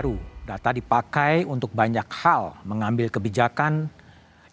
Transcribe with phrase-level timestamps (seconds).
[0.00, 0.16] baru.
[0.48, 3.92] Data dipakai untuk banyak hal, mengambil kebijakan,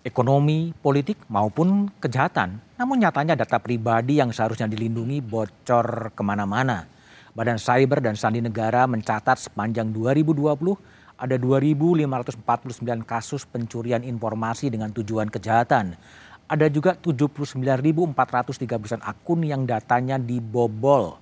[0.04, 2.60] ekonomi, politik, maupun kejahatan.
[2.76, 6.84] Namun nyatanya data pribadi yang seharusnya dilindungi bocor ke mana-mana.
[7.32, 15.32] Badan Cyber dan Sandi Negara mencatat sepanjang 2020 ada 2.549 kasus pencurian informasi dengan tujuan
[15.32, 15.96] kejahatan.
[16.52, 21.16] Ada juga 79.413 akun yang datanya dibobol.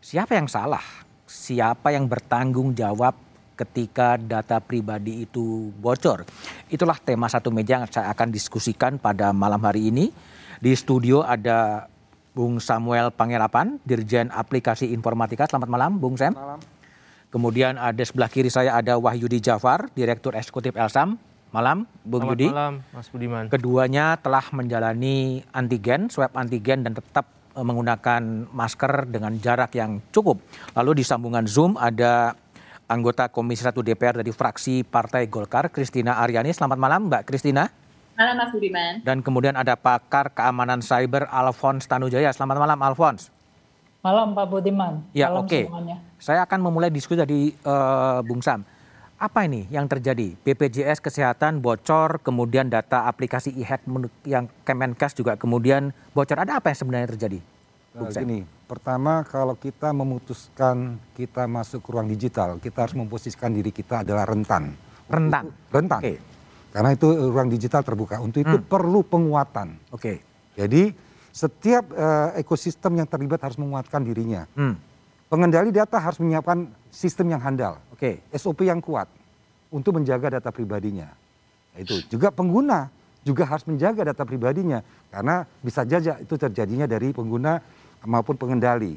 [0.00, 0.82] Siapa yang salah?
[1.28, 3.25] Siapa yang bertanggung jawab
[3.56, 6.28] ketika data pribadi itu bocor?
[6.68, 10.12] Itulah tema satu meja yang saya akan diskusikan pada malam hari ini.
[10.60, 11.88] Di studio ada
[12.36, 15.48] Bung Samuel Pangerapan, Dirjen Aplikasi Informatika.
[15.48, 16.36] Selamat malam, Bung Sam.
[16.36, 16.60] Malam.
[17.32, 21.16] Kemudian ada sebelah kiri saya ada Wahyudi Jafar, Direktur Eksekutif Elsam.
[21.48, 22.48] Malam, Bung Selamat Yudi.
[22.52, 23.44] Malam, Mas Budiman.
[23.48, 27.24] Keduanya telah menjalani antigen, swab antigen dan tetap
[27.56, 30.36] menggunakan masker dengan jarak yang cukup.
[30.76, 32.36] Lalu di sambungan Zoom ada
[32.86, 36.54] anggota Komisi 1 DPR dari fraksi Partai Golkar, Kristina Aryani.
[36.54, 37.66] Selamat malam, Mbak Kristina.
[38.16, 39.04] Malam, Mas Budiman.
[39.04, 42.32] Dan kemudian ada pakar keamanan cyber Alphonse Tanujaya.
[42.32, 43.28] Selamat malam, Alphonse.
[44.00, 45.04] Malam Pak Budiman.
[45.12, 45.68] Ya oke.
[45.68, 45.68] Okay.
[46.16, 48.64] Saya akan memulai diskusi dari uh, Bung Sam.
[49.16, 50.36] Apa ini yang terjadi?
[50.44, 53.84] BPJS Kesehatan bocor, kemudian data aplikasi e-hack
[54.28, 56.40] yang Kemenkes juga kemudian bocor.
[56.40, 57.38] Ada apa yang sebenarnya terjadi?
[57.96, 58.22] Bung Sam?
[58.24, 64.02] Gini, pertama kalau kita memutuskan kita masuk ke ruang digital, kita harus memposisikan diri kita
[64.02, 64.74] adalah rentan.
[65.06, 65.54] Rentan?
[65.70, 66.00] rentan.
[66.02, 66.18] Okay.
[66.74, 68.18] Karena itu ruang digital terbuka.
[68.20, 68.66] Untuk itu hmm.
[68.66, 69.78] perlu penguatan.
[69.94, 70.02] Oke.
[70.02, 70.16] Okay.
[70.58, 70.82] Jadi
[71.30, 74.44] setiap uh, ekosistem yang terlibat harus menguatkan dirinya.
[74.58, 74.76] Hmm.
[75.30, 78.22] Pengendali data harus menyiapkan sistem yang handal, okay.
[78.30, 79.10] SOP yang kuat
[79.74, 81.10] untuk menjaga data pribadinya.
[81.74, 82.88] Nah, itu juga pengguna
[83.26, 87.58] juga harus menjaga data pribadinya karena bisa saja itu terjadinya dari pengguna
[88.06, 88.94] maupun pengendali.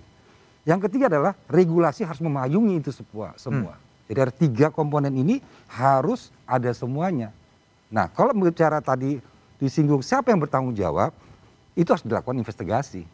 [0.63, 3.33] Yang ketiga adalah regulasi harus memayungi itu semua.
[3.35, 3.73] semua.
[3.75, 3.87] Hmm.
[4.09, 7.33] Jadi ada tiga komponen ini harus ada semuanya.
[7.89, 9.17] Nah kalau bicara tadi
[9.57, 11.09] disinggung siapa yang bertanggung jawab,
[11.73, 13.05] itu harus dilakukan investigasi.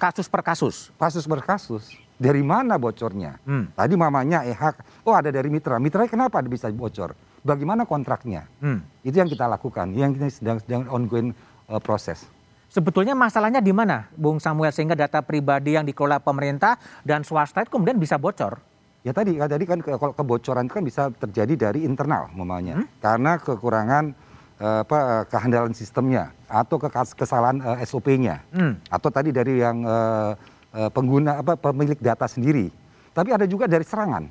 [0.00, 0.88] Kasus per kasus?
[0.96, 1.92] Kasus per kasus.
[2.18, 3.38] Dari mana bocornya?
[3.44, 3.70] Hmm.
[3.76, 5.78] Tadi mamanya EHK, oh ada dari mitra.
[5.78, 7.14] Mitra kenapa bisa bocor?
[7.46, 8.48] Bagaimana kontraknya?
[8.58, 8.82] Hmm.
[9.06, 11.30] Itu yang kita lakukan, yang kita sedang sedang ongoing
[11.70, 12.26] uh, proses.
[12.68, 17.72] Sebetulnya masalahnya di mana, Bung Samuel, sehingga data pribadi yang dikelola pemerintah dan swasta itu
[17.72, 18.60] kemudian bisa bocor?
[19.00, 23.00] Ya tadi, tadi kan kalau kebocoran itu kan bisa terjadi dari internal, mamanya, hmm?
[23.00, 24.12] karena kekurangan
[24.60, 26.76] uh, apa kehandalan sistemnya atau
[27.16, 28.92] kesalahan uh, SOP-nya hmm.
[28.92, 30.36] atau tadi dari yang uh,
[30.92, 32.68] pengguna apa pemilik data sendiri.
[33.16, 34.28] Tapi ada juga dari serangan.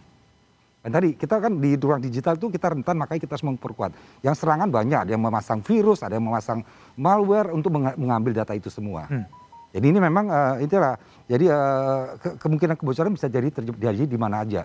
[0.88, 3.92] Dan tadi kita kan di ruang digital itu kita rentan makanya kita harus memperkuat.
[4.24, 6.64] Yang serangan banyak, ada yang memasang virus, ada yang memasang
[6.96, 9.03] malware untuk mengambil data itu semua.
[9.12, 9.28] Hmm.
[9.75, 10.96] Jadi ini memang uh, itulah.
[11.28, 14.64] Jadi uh, ke kemungkinan kebocoran bisa jadi terjadi di mana aja.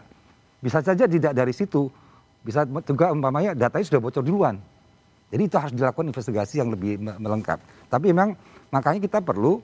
[0.63, 1.91] Bisa saja tidak dari situ.
[2.47, 4.63] Bisa juga umpamanya datanya sudah bocor duluan.
[5.35, 7.59] Jadi itu harus dilakukan investigasi yang lebih melengkap.
[7.91, 8.39] Tapi memang
[8.71, 9.59] makanya kita perlu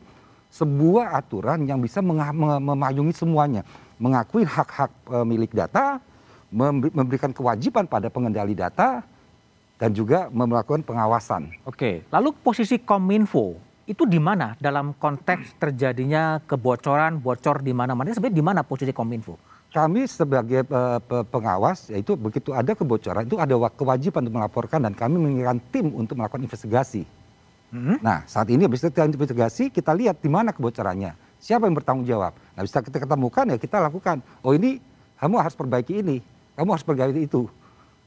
[0.50, 3.62] sebuah aturan yang bisa memayungi semuanya,
[4.00, 6.00] mengakui hak-hak e, milik data,
[6.50, 9.04] memberikan kewajiban pada pengendali data,
[9.78, 11.54] dan juga melakukan pengawasan.
[11.62, 13.54] Oke, lalu posisi Kominfo
[13.88, 18.10] itu di mana dalam konteks terjadinya kebocoran, bocor di mana-mana?
[18.12, 19.38] Sebenarnya di mana posisi Kominfo?
[19.68, 20.96] kami sebagai uh,
[21.28, 26.16] pengawas yaitu begitu ada kebocoran itu ada kewajiban untuk melaporkan dan kami mengirimkan tim untuk
[26.16, 27.04] melakukan investigasi.
[27.68, 28.00] Hmm?
[28.00, 32.32] Nah saat ini habis kita investigasi kita lihat di mana kebocorannya, siapa yang bertanggung jawab.
[32.56, 34.24] Nah bisa kita ketemukan ya kita lakukan.
[34.40, 34.80] Oh ini
[35.20, 36.24] kamu harus perbaiki ini,
[36.58, 37.46] kamu harus perbaiki itu.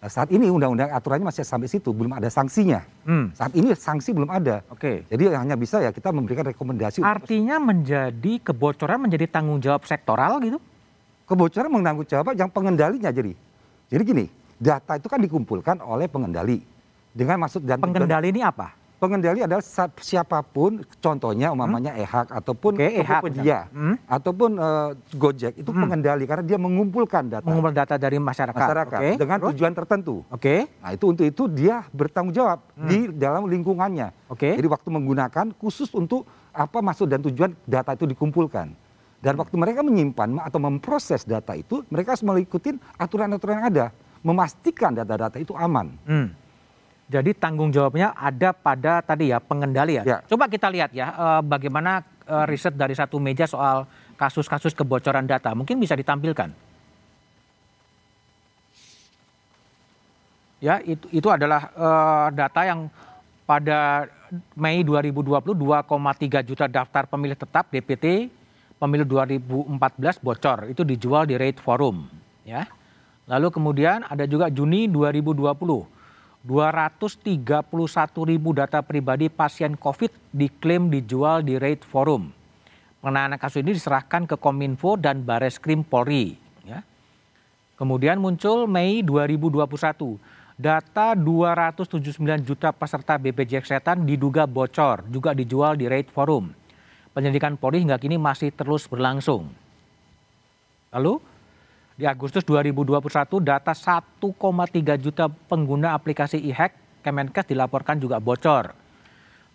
[0.01, 2.83] Nah, saat ini undang-undang aturannya masih sampai situ, belum ada sanksinya.
[3.05, 3.31] Hmm.
[3.31, 4.65] Saat ini sanksi belum ada.
[4.67, 5.05] Oke.
[5.05, 5.13] Okay.
[5.13, 7.05] Jadi hanya bisa ya kita memberikan rekomendasi.
[7.05, 10.59] Artinya menjadi kebocoran menjadi tanggung jawab sektoral gitu?
[11.31, 13.31] kebocoran menanggung jawab yang pengendalinya jadi.
[13.87, 14.25] Jadi gini,
[14.59, 16.59] data itu kan dikumpulkan oleh pengendali.
[17.15, 18.75] Dengan maksud dan pengendali ini apa?
[19.01, 19.65] Pengendali adalah
[19.97, 22.05] siapa pun, contohnya umpamanya hmm?
[22.05, 23.95] EHAK ataupun okay, Tokopedia hmm?
[24.05, 25.81] ataupun uh, Gojek itu hmm.
[25.81, 27.41] pengendali karena dia mengumpulkan data.
[27.41, 28.61] Mengumpulkan data dari masyarakat.
[28.61, 29.17] Masyarakat okay.
[29.17, 29.49] dengan Terus?
[29.57, 30.21] tujuan tertentu.
[30.29, 30.37] Oke.
[30.37, 30.59] Okay.
[30.85, 32.85] Nah itu untuk itu dia bertanggung jawab hmm.
[32.85, 34.13] di dalam lingkungannya.
[34.29, 34.53] Oke.
[34.53, 34.53] Okay.
[34.61, 38.69] Jadi waktu menggunakan khusus untuk apa maksud dan tujuan data itu dikumpulkan.
[39.17, 43.85] Dan waktu mereka menyimpan atau memproses data itu, mereka harus mengikuti aturan-aturan yang ada,
[44.21, 45.89] memastikan data-data itu aman.
[46.05, 46.37] Hmm.
[47.11, 50.03] Jadi tanggung jawabnya ada pada tadi ya pengendali ya.
[50.07, 50.17] ya.
[50.23, 53.83] Coba kita lihat ya eh, bagaimana eh, riset dari satu meja soal
[54.15, 55.51] kasus-kasus kebocoran data.
[55.51, 56.71] Mungkin bisa ditampilkan.
[60.61, 62.85] Ya, itu itu adalah uh, data yang
[63.49, 64.05] pada
[64.53, 68.29] Mei 2020 2,3 juta daftar pemilih tetap DPT
[68.77, 72.05] pemilu 2014 bocor, itu dijual di rate forum,
[72.45, 72.69] ya.
[73.25, 76.00] Lalu kemudian ada juga Juni 2020.
[76.41, 77.69] 231
[78.25, 82.33] ribu data pribadi pasien COVID diklaim dijual di Rate Forum.
[83.01, 86.37] Penanganan kasus ini diserahkan ke Kominfo dan Bareskrim Polri.
[86.65, 86.81] Ya.
[87.77, 90.17] Kemudian muncul Mei 2021,
[90.57, 96.53] data 279 juta peserta BPJS Kesehatan diduga bocor, juga dijual di Rate Forum.
[97.13, 99.49] Penyelidikan Polri hingga kini masih terus berlangsung.
[100.93, 101.21] Lalu
[102.01, 102.97] di Agustus 2021
[103.45, 104.17] data 1,3
[104.97, 106.73] juta pengguna aplikasi e-hack
[107.05, 108.73] Kemenkes dilaporkan juga bocor.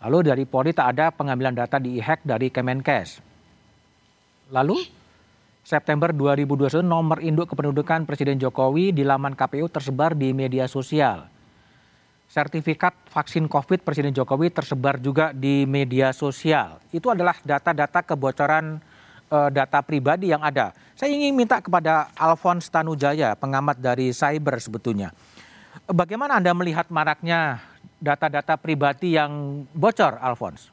[0.07, 3.19] Lalu dari Polri tak ada pengambilan data di e-hack dari Kemenkes.
[4.55, 4.79] Lalu
[5.67, 11.27] September 2021 nomor induk kependudukan Presiden Jokowi di laman KPU tersebar di media sosial.
[12.31, 16.79] Sertifikat vaksin COVID Presiden Jokowi tersebar juga di media sosial.
[16.95, 18.79] Itu adalah data-data kebocoran
[19.31, 20.73] uh, data pribadi yang ada.
[20.97, 25.13] Saya ingin minta kepada Alphonse Tanujaya, pengamat dari cyber sebetulnya.
[25.87, 27.63] Bagaimana Anda melihat maraknya
[28.01, 30.73] data-data pribadi yang bocor, Alphonse?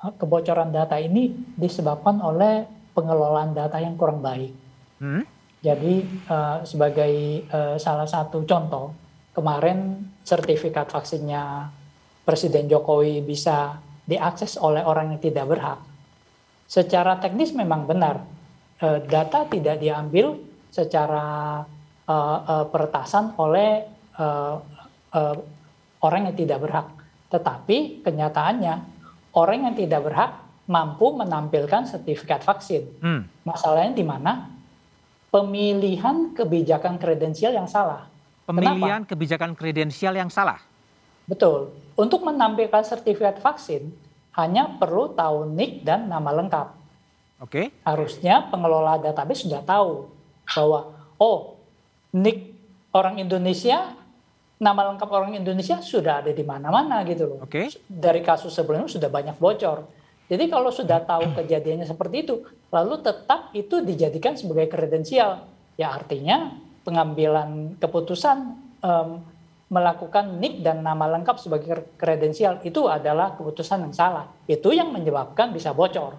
[0.00, 1.28] Kebocoran data ini
[1.60, 2.64] disebabkan oleh
[2.96, 4.56] pengelolaan data yang kurang baik.
[4.96, 5.28] Hmm?
[5.60, 8.96] Jadi uh, sebagai uh, salah satu contoh,
[9.36, 11.68] kemarin sertifikat vaksinnya
[12.24, 13.76] Presiden Jokowi bisa
[14.08, 15.89] diakses oleh orang yang tidak berhak
[16.70, 18.22] secara teknis memang benar
[18.78, 20.38] uh, data tidak diambil
[20.70, 21.58] secara
[22.06, 23.98] uh, uh, peretasan oleh
[26.04, 26.86] orang yang tidak berhak.
[27.32, 28.74] Tetapi kenyataannya
[29.32, 30.30] orang yang tidak berhak
[30.68, 32.84] mampu menampilkan sertifikat vaksin.
[33.00, 33.24] Hmm.
[33.48, 34.52] Masalahnya di mana?
[35.32, 38.12] Pemilihan kebijakan kredensial yang salah.
[38.44, 39.10] Pemilihan Kenapa?
[39.16, 40.60] kebijakan kredensial yang salah.
[41.24, 41.72] Betul.
[41.96, 43.88] Untuk menampilkan sertifikat vaksin,
[44.40, 46.68] hanya perlu tahu NIK dan nama lengkap.
[47.44, 47.50] Oke.
[47.52, 47.66] Okay.
[47.84, 50.08] Harusnya pengelola database sudah tahu
[50.48, 51.60] bahwa oh
[52.16, 52.38] NIK
[52.96, 53.94] orang Indonesia,
[54.58, 57.38] nama lengkap orang Indonesia sudah ada di mana-mana gitu loh.
[57.44, 57.68] Oke.
[57.70, 57.80] Okay.
[57.86, 59.86] Dari kasus sebelumnya sudah banyak bocor.
[60.30, 65.42] Jadi kalau sudah tahu kejadiannya seperti itu, lalu tetap itu dijadikan sebagai kredensial,
[65.74, 66.54] ya artinya
[66.86, 68.38] pengambilan keputusan
[68.78, 69.26] um,
[69.70, 74.26] melakukan nik dan nama lengkap sebagai kredensial itu adalah keputusan yang salah.
[74.50, 76.18] Itu yang menyebabkan bisa bocor.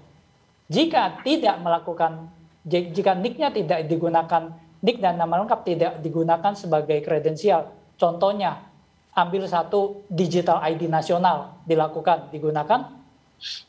[0.71, 2.31] Jika tidak melakukan,
[2.63, 7.67] jika niknya tidak digunakan, nik dan nama lengkap tidak digunakan sebagai kredensial,
[7.99, 8.71] contohnya
[9.11, 12.87] ambil satu digital ID nasional dilakukan, digunakan,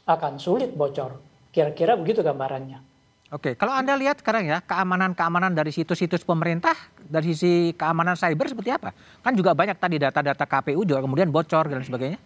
[0.06, 1.18] akan sulit bocor.
[1.50, 2.91] Kira-kira begitu gambarannya.
[3.32, 8.76] Oke, kalau Anda lihat sekarang ya, keamanan-keamanan dari situs-situs pemerintah, dari sisi keamanan cyber seperti
[8.76, 8.92] apa?
[9.24, 12.20] Kan juga banyak tadi data-data KPU juga kemudian bocor dan sebagainya.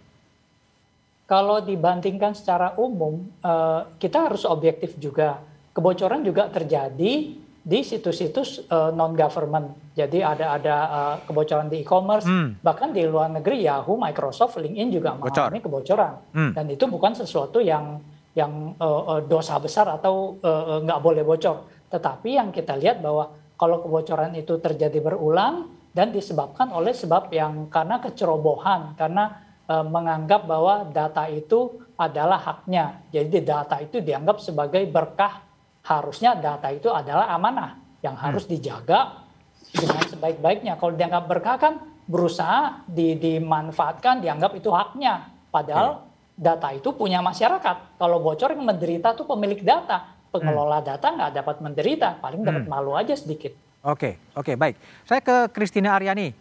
[1.31, 5.39] Kalau dibandingkan secara umum, eh, kita harus objektif juga.
[5.71, 9.95] Kebocoran juga terjadi di situs-situs eh, non-government.
[9.95, 12.67] Jadi ada ada eh, kebocoran di e-commerce, hmm.
[12.67, 16.19] bahkan di luar negeri Yahoo, Microsoft, LinkedIn juga mengalami kebocoran.
[16.35, 16.51] Hmm.
[16.51, 18.03] Dan itu bukan sesuatu yang
[18.37, 21.65] yang uh, dosa besar atau uh, nggak boleh bocor.
[21.89, 27.73] Tetapi yang kita lihat bahwa kalau kebocoran itu terjadi berulang dan disebabkan oleh sebab yang
[27.73, 33.01] karena kecerobohan, karena uh, menganggap bahwa data itu adalah haknya.
[33.09, 35.41] Jadi data itu dianggap sebagai berkah.
[35.87, 38.53] Harusnya data itu adalah amanah yang harus hmm.
[38.53, 39.25] dijaga
[39.73, 40.77] dengan sebaik-baiknya.
[40.77, 45.33] Kalau dianggap berkah kan berusaha di, dimanfaatkan, dianggap itu haknya.
[45.49, 46.05] Padahal
[46.37, 47.97] data itu punya masyarakat.
[47.97, 50.15] Kalau bocor yang menderita tuh pemilik data.
[50.29, 50.87] Pengelola hmm.
[50.87, 52.73] data nggak dapat menderita, paling dapat hmm.
[52.73, 53.57] malu aja sedikit.
[53.81, 54.77] Oke, oke, baik.
[55.09, 56.35] Saya ke Kristina Aryani.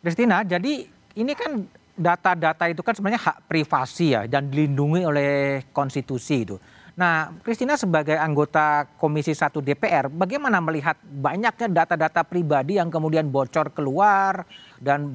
[0.00, 5.30] Kristina, jadi ini kan data-data itu kan sebenarnya hak privasi ya dan dilindungi oleh
[5.76, 6.56] konstitusi itu.
[6.92, 13.72] Nah, Kristina sebagai anggota Komisi 1 DPR, bagaimana melihat banyaknya data-data pribadi yang kemudian bocor
[13.72, 14.44] keluar
[14.82, 15.14] dan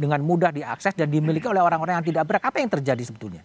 [0.00, 2.42] dengan mudah diakses dan dimiliki oleh orang-orang yang tidak berak?
[2.48, 3.44] Apa yang terjadi sebetulnya?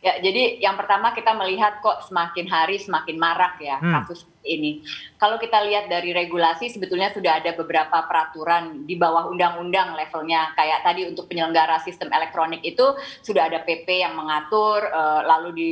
[0.00, 3.92] Ya, jadi yang pertama kita melihat kok semakin hari semakin marak ya hmm.
[4.00, 4.80] kasus ini.
[5.20, 10.56] Kalau kita lihat dari regulasi sebetulnya sudah ada beberapa peraturan di bawah undang-undang levelnya.
[10.56, 15.70] Kayak tadi untuk penyelenggara sistem elektronik itu sudah ada PP yang mengatur, uh, lalu di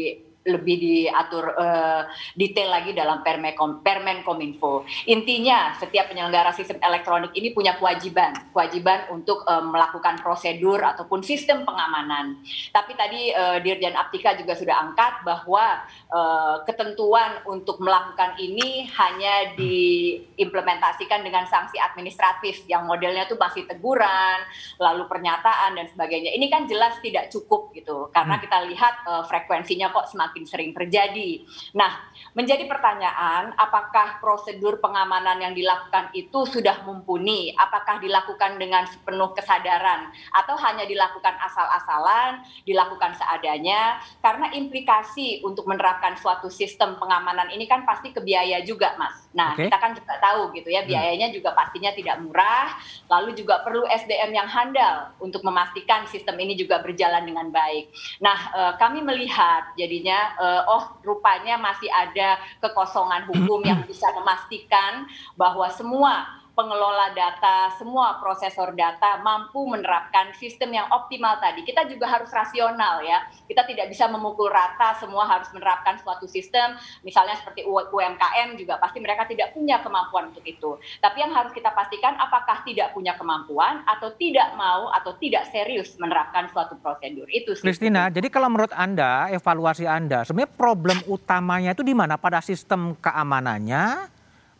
[0.48, 4.88] lebih diatur uh, detail lagi dalam Permen Permen Kominfo.
[5.04, 11.68] Intinya setiap penyelenggara sistem elektronik ini punya kewajiban, kewajiban untuk uh, melakukan prosedur ataupun sistem
[11.68, 12.40] pengamanan.
[12.72, 19.52] Tapi tadi uh, Dirjen Aptika juga sudah angkat bahwa uh, ketentuan untuk melakukan ini hanya
[19.54, 24.38] diimplementasikan dengan sanksi administratif yang modelnya tuh masih teguran,
[24.80, 26.32] lalu pernyataan dan sebagainya.
[26.32, 28.42] Ini kan jelas tidak cukup gitu karena hmm.
[28.46, 31.42] kita lihat uh, frekuensinya kok semakin semakin sering terjadi.
[31.74, 31.98] Nah,
[32.34, 37.50] menjadi pertanyaan apakah prosedur pengamanan yang dilakukan itu sudah mumpuni?
[37.58, 43.98] Apakah dilakukan dengan sepenuh kesadaran atau hanya dilakukan asal-asalan, dilakukan seadanya?
[44.22, 49.26] Karena implikasi untuk menerapkan suatu sistem pengamanan ini kan pasti ke biaya juga, Mas.
[49.34, 49.66] Nah, okay.
[49.66, 50.90] kita kan juga tahu gitu ya, hmm.
[50.90, 52.78] biayanya juga pastinya tidak murah,
[53.10, 57.90] lalu juga perlu SDM yang handal untuk memastikan sistem ini juga berjalan dengan baik.
[58.22, 65.06] Nah, eh, kami melihat jadinya eh, oh rupanya masih ada kekosongan hukum yang bisa memastikan
[65.34, 66.26] bahwa semua
[66.58, 71.62] pengelola data, semua prosesor data mampu menerapkan sistem yang optimal tadi.
[71.62, 73.22] Kita juga harus rasional ya.
[73.46, 76.74] Kita tidak bisa memukul rata semua harus menerapkan suatu sistem.
[77.06, 80.74] Misalnya seperti UMKM juga pasti mereka tidak punya kemampuan untuk itu.
[80.98, 85.94] Tapi yang harus kita pastikan apakah tidak punya kemampuan atau tidak mau atau tidak serius
[86.02, 87.30] menerapkan suatu prosedur.
[87.30, 92.18] Itu Kristina, jadi kalau menurut Anda, evaluasi Anda, sebenarnya problem utamanya itu di mana?
[92.18, 94.17] Pada sistem keamanannya,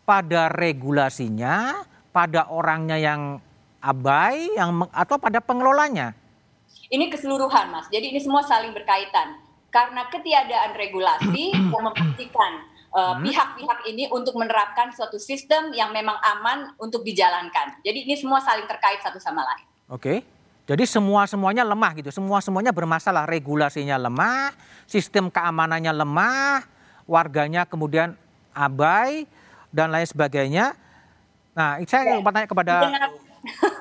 [0.09, 3.37] pada regulasinya, pada orangnya yang
[3.77, 6.17] abai, yang atau pada pengelolanya?
[6.89, 7.85] Ini keseluruhan, Mas.
[7.93, 9.37] Jadi ini semua saling berkaitan.
[9.69, 16.73] Karena ketiadaan regulasi yang memastikan uh, pihak-pihak ini untuk menerapkan suatu sistem yang memang aman
[16.81, 17.77] untuk dijalankan.
[17.85, 19.65] Jadi ini semua saling terkait satu sama lain.
[19.93, 20.25] Oke.
[20.65, 22.09] Jadi semua semuanya lemah gitu.
[22.09, 23.29] Semua semuanya bermasalah.
[23.29, 24.53] Regulasinya lemah,
[24.89, 26.65] sistem keamanannya lemah,
[27.05, 28.13] warganya kemudian
[28.53, 29.25] abai,
[29.69, 30.73] dan lain sebagainya.
[31.53, 32.73] Nah, saya ingin bertanya kepada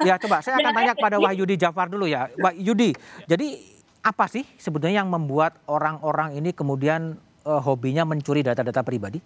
[0.06, 2.30] ya coba saya akan tanya kepada Wahyudi Jafar dulu ya.
[2.30, 2.94] Pak Yudi,
[3.26, 3.58] jadi
[4.02, 9.18] apa sih sebenarnya yang membuat orang-orang ini kemudian uh, hobinya mencuri data-data pribadi?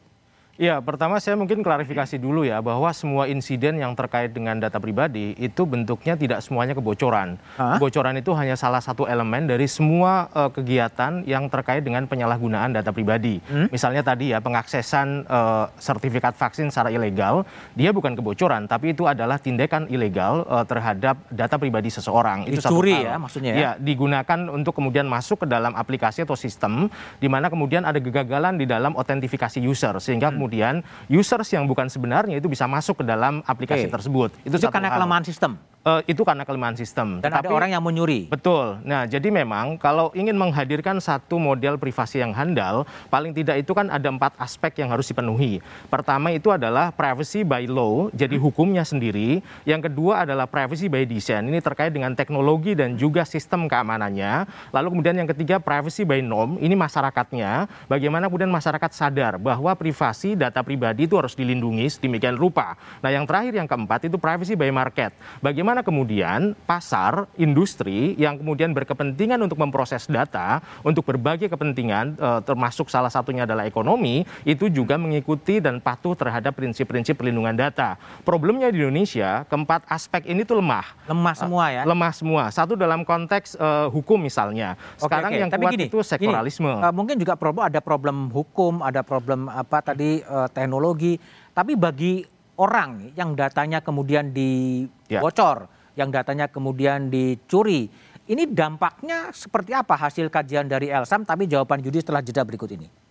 [0.60, 5.32] Ya, pertama saya mungkin klarifikasi dulu ya bahwa semua insiden yang terkait dengan data pribadi
[5.40, 7.40] itu bentuknya tidak semuanya kebocoran.
[7.56, 7.80] Hah?
[7.80, 12.92] Kebocoran itu hanya salah satu elemen dari semua uh, kegiatan yang terkait dengan penyalahgunaan data
[12.92, 13.40] pribadi.
[13.48, 13.72] Hmm?
[13.72, 19.40] Misalnya tadi ya pengaksesan uh, sertifikat vaksin secara ilegal, dia bukan kebocoran tapi itu adalah
[19.40, 22.44] tindakan ilegal uh, terhadap data pribadi seseorang.
[22.44, 23.08] Itu Dicuri satu hal.
[23.08, 23.56] ya maksudnya ya.
[23.56, 26.92] Ya, digunakan untuk kemudian masuk ke dalam aplikasi atau sistem
[27.24, 31.86] di mana kemudian ada kegagalan di dalam otentifikasi user sehingga hmm kemudian users yang bukan
[31.86, 33.94] sebenarnya itu bisa masuk ke dalam aplikasi okay.
[33.94, 34.34] tersebut.
[34.42, 35.54] Itu, itu karena kelemahan sistem.
[35.82, 37.18] Uh, itu karena kelemahan sistem.
[37.18, 38.30] Dan Tetapi, ada orang yang menyuri.
[38.30, 38.78] Betul.
[38.86, 43.90] Nah, jadi memang kalau ingin menghadirkan satu model privasi yang handal, paling tidak itu kan
[43.90, 45.58] ada empat aspek yang harus dipenuhi.
[45.90, 48.44] Pertama itu adalah privacy by law, jadi hmm.
[48.46, 49.42] hukumnya sendiri.
[49.66, 51.50] Yang kedua adalah privacy by design.
[51.50, 54.46] Ini terkait dengan teknologi dan juga sistem keamanannya.
[54.70, 57.66] Lalu kemudian yang ketiga privacy by norm, ini masyarakatnya.
[57.90, 62.74] Bagaimana kemudian masyarakat sadar bahwa privasi data pribadi itu harus dilindungi sedemikian rupa.
[63.00, 65.12] Nah, yang terakhir yang keempat itu privacy by market.
[65.44, 72.88] Bagaimana kemudian pasar, industri yang kemudian berkepentingan untuk memproses data untuk berbagai kepentingan, eh, termasuk
[72.88, 78.00] salah satunya adalah ekonomi, itu juga mengikuti dan patuh terhadap prinsip-prinsip perlindungan data.
[78.22, 80.86] Problemnya di Indonesia, keempat aspek ini tuh lemah.
[81.10, 81.82] Lemah semua ya?
[81.84, 82.42] Lemah semua.
[82.48, 84.74] Satu dalam konteks uh, hukum misalnya.
[84.96, 85.42] Sekarang oke, oke.
[85.42, 86.72] yang Tapi kuat gini, itu sektoralisme.
[86.72, 91.18] Gini, uh, mungkin juga problem ada problem hukum, ada problem apa tadi uh, teknologi.
[91.52, 92.22] Tapi bagi
[92.56, 96.00] orang yang datanya kemudian dibocor, ya.
[96.04, 97.90] yang datanya kemudian dicuri.
[98.22, 101.26] Ini dampaknya seperti apa hasil kajian dari Elsam?
[101.26, 103.01] Tapi jawaban Judi setelah jeda berikut ini.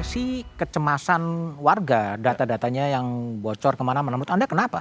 [0.00, 1.20] Ekspresi kecemasan
[1.60, 4.16] warga data-datanya yang bocor ke mana-mana.
[4.16, 4.80] Menurut Anda kenapa?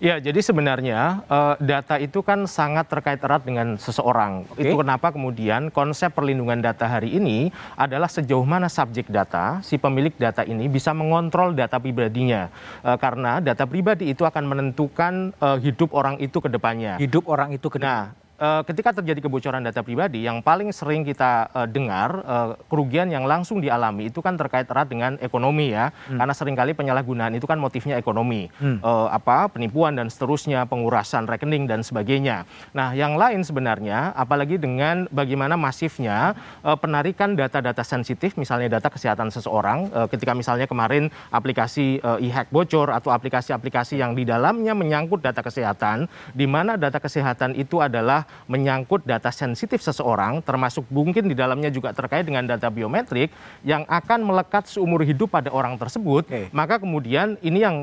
[0.00, 4.48] Ya, jadi sebenarnya uh, data itu kan sangat terkait erat dengan seseorang.
[4.56, 4.72] Okay.
[4.72, 10.16] Itu kenapa kemudian konsep perlindungan data hari ini adalah sejauh mana subjek data, si pemilik
[10.16, 12.48] data ini bisa mengontrol data pribadinya.
[12.80, 16.96] Uh, karena data pribadi itu akan menentukan uh, hidup orang itu ke depannya.
[16.96, 18.16] Hidup orang itu ke depannya.
[18.16, 18.23] Nah,
[18.66, 23.62] ketika terjadi kebocoran data pribadi, yang paling sering kita uh, dengar uh, kerugian yang langsung
[23.62, 26.18] dialami itu kan terkait erat dengan ekonomi ya, hmm.
[26.18, 28.82] karena sering kali penyalahgunaan itu kan motifnya ekonomi, hmm.
[28.82, 32.42] uh, apa penipuan dan seterusnya, pengurasan rekening dan sebagainya.
[32.74, 36.34] Nah, yang lain sebenarnya, apalagi dengan bagaimana masifnya
[36.66, 42.50] uh, penarikan data-data sensitif, misalnya data kesehatan seseorang, uh, ketika misalnya kemarin aplikasi uh, e-hack
[42.50, 48.23] bocor atau aplikasi-aplikasi yang di dalamnya menyangkut data kesehatan, di mana data kesehatan itu adalah
[48.50, 53.30] menyangkut data sensitif seseorang, termasuk mungkin di dalamnya juga terkait dengan data biometrik
[53.62, 56.48] yang akan melekat seumur hidup pada orang tersebut, okay.
[56.50, 57.76] maka kemudian ini yang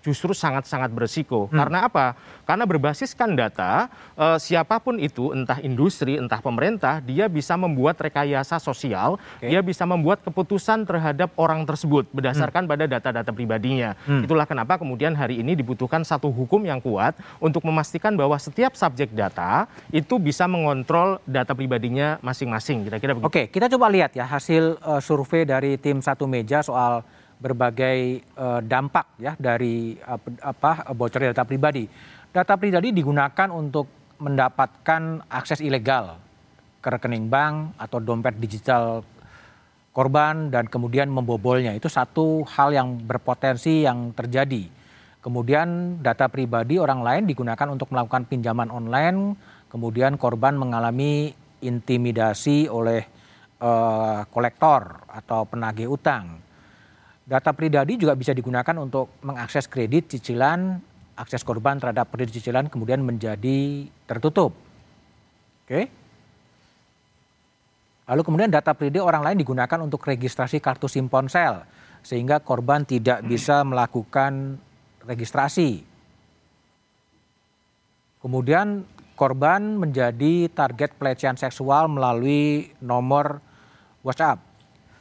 [0.00, 1.48] justru sangat-sangat beresiko.
[1.48, 1.60] Hmm.
[1.64, 2.16] Karena apa?
[2.48, 8.58] Karena berbasiskan data, eh, siapa pun itu, entah industri, entah pemerintah, dia bisa membuat rekayasa
[8.58, 9.52] sosial, okay.
[9.52, 12.70] dia bisa membuat keputusan terhadap orang tersebut berdasarkan hmm.
[12.72, 13.94] pada data-data pribadinya.
[14.08, 14.24] Hmm.
[14.24, 19.12] Itulah kenapa kemudian hari ini dibutuhkan satu hukum yang kuat untuk memastikan bahwa setiap subjek
[19.12, 22.88] data itu bisa mengontrol data pribadinya masing-masing.
[22.88, 23.28] Kira-kira begitu.
[23.28, 27.04] Oke, kita coba lihat ya hasil uh, survei dari tim satu meja soal
[27.40, 31.88] berbagai uh, dampak ya dari uh, apa bocornya data pribadi.
[32.30, 33.88] Data pribadi digunakan untuk
[34.20, 36.20] mendapatkan akses ilegal
[36.84, 39.02] ke rekening bank atau dompet digital
[39.90, 41.74] korban dan kemudian membobolnya.
[41.74, 44.68] Itu satu hal yang berpotensi yang terjadi.
[45.20, 49.36] Kemudian data pribadi orang lain digunakan untuk melakukan pinjaman online,
[49.68, 53.04] kemudian korban mengalami intimidasi oleh
[53.60, 56.40] uh, kolektor atau penagih utang
[57.30, 60.82] Data pribadi juga bisa digunakan untuk mengakses kredit cicilan,
[61.14, 64.50] akses korban terhadap kredit cicilan kemudian menjadi tertutup.
[65.62, 65.86] Oke.
[68.10, 71.62] Lalu kemudian data pribadi orang lain digunakan untuk registrasi kartu SIM ponsel
[72.02, 74.58] sehingga korban tidak bisa melakukan
[75.06, 75.86] registrasi.
[78.18, 78.82] Kemudian
[79.14, 83.38] korban menjadi target pelecehan seksual melalui nomor
[84.02, 84.49] WhatsApp.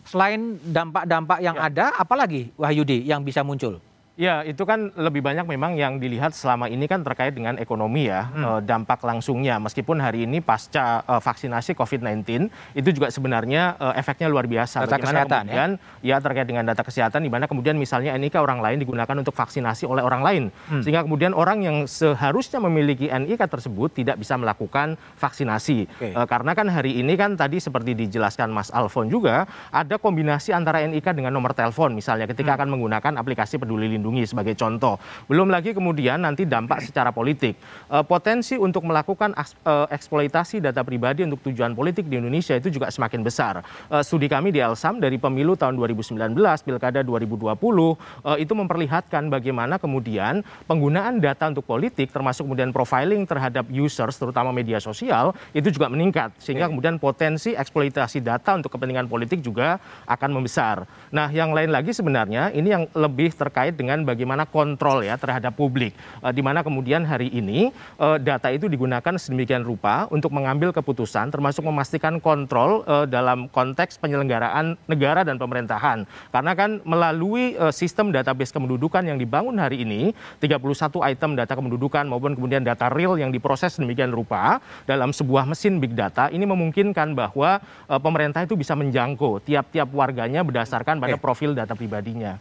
[0.09, 1.69] Selain dampak-dampak yang ya.
[1.69, 3.77] ada, apalagi Wahyudi yang bisa muncul?
[4.19, 8.27] Ya, itu kan lebih banyak memang yang dilihat selama ini kan terkait dengan ekonomi ya,
[8.27, 8.43] hmm.
[8.43, 9.63] Eh, dampak langsungnya.
[9.63, 14.83] Meskipun hari ini pasca uh, vaksinasi COVID-19 itu juga sebenarnya uh, efeknya luar biasa.
[14.83, 15.69] Data Bagaimana kesehatan kemudian,
[16.03, 16.11] ya?
[16.11, 19.88] ya terkait dengan data kesehatan di mana kemudian misalnya NIK orang lain digunakan untuk vaksinasi
[19.88, 20.43] oleh orang lain.
[20.67, 20.83] Hmm.
[20.83, 25.88] Sehingga kemudian orang yang seharusnya memiliki NIK tersebut tidak bisa melakukan vaksinasi.
[25.95, 26.11] Okay.
[26.11, 31.15] Karena kan hari ini kan tadi seperti dijelaskan Mas Alfon juga ada kombinasi antara NIK
[31.15, 32.59] dengan nomor telepon misalnya ketika hmm.
[32.59, 34.97] akan menggunakan aplikasi Peduli Lindungi dilindungi sebagai contoh.
[35.29, 37.55] Belum lagi kemudian nanti dampak secara politik.
[37.87, 42.89] E, potensi untuk melakukan e, eksploitasi data pribadi untuk tujuan politik di Indonesia itu juga
[42.89, 43.61] semakin besar.
[43.87, 46.33] E, studi kami di Elsam dari pemilu tahun 2019,
[46.65, 53.69] Pilkada 2020 e, itu memperlihatkan bagaimana kemudian penggunaan data untuk politik termasuk kemudian profiling terhadap
[53.69, 59.43] users terutama media sosial itu juga meningkat sehingga kemudian potensi eksploitasi data untuk kepentingan politik
[59.43, 59.77] juga
[60.09, 60.87] akan membesar.
[61.13, 65.57] Nah, yang lain lagi sebenarnya ini yang lebih terkait dengan dengan bagaimana kontrol ya terhadap
[65.57, 65.97] publik.
[66.21, 71.33] Uh, di mana kemudian hari ini uh, data itu digunakan sedemikian rupa untuk mengambil keputusan
[71.33, 76.05] termasuk memastikan kontrol uh, dalam konteks penyelenggaraan negara dan pemerintahan.
[76.29, 80.61] Karena kan melalui uh, sistem database kependudukan yang dibangun hari ini 31
[81.09, 85.97] item data kependudukan maupun kemudian data real yang diproses sedemikian rupa dalam sebuah mesin big
[85.97, 87.57] data ini memungkinkan bahwa
[87.89, 92.37] uh, pemerintah itu bisa menjangkau tiap-tiap warganya berdasarkan pada profil data pribadinya.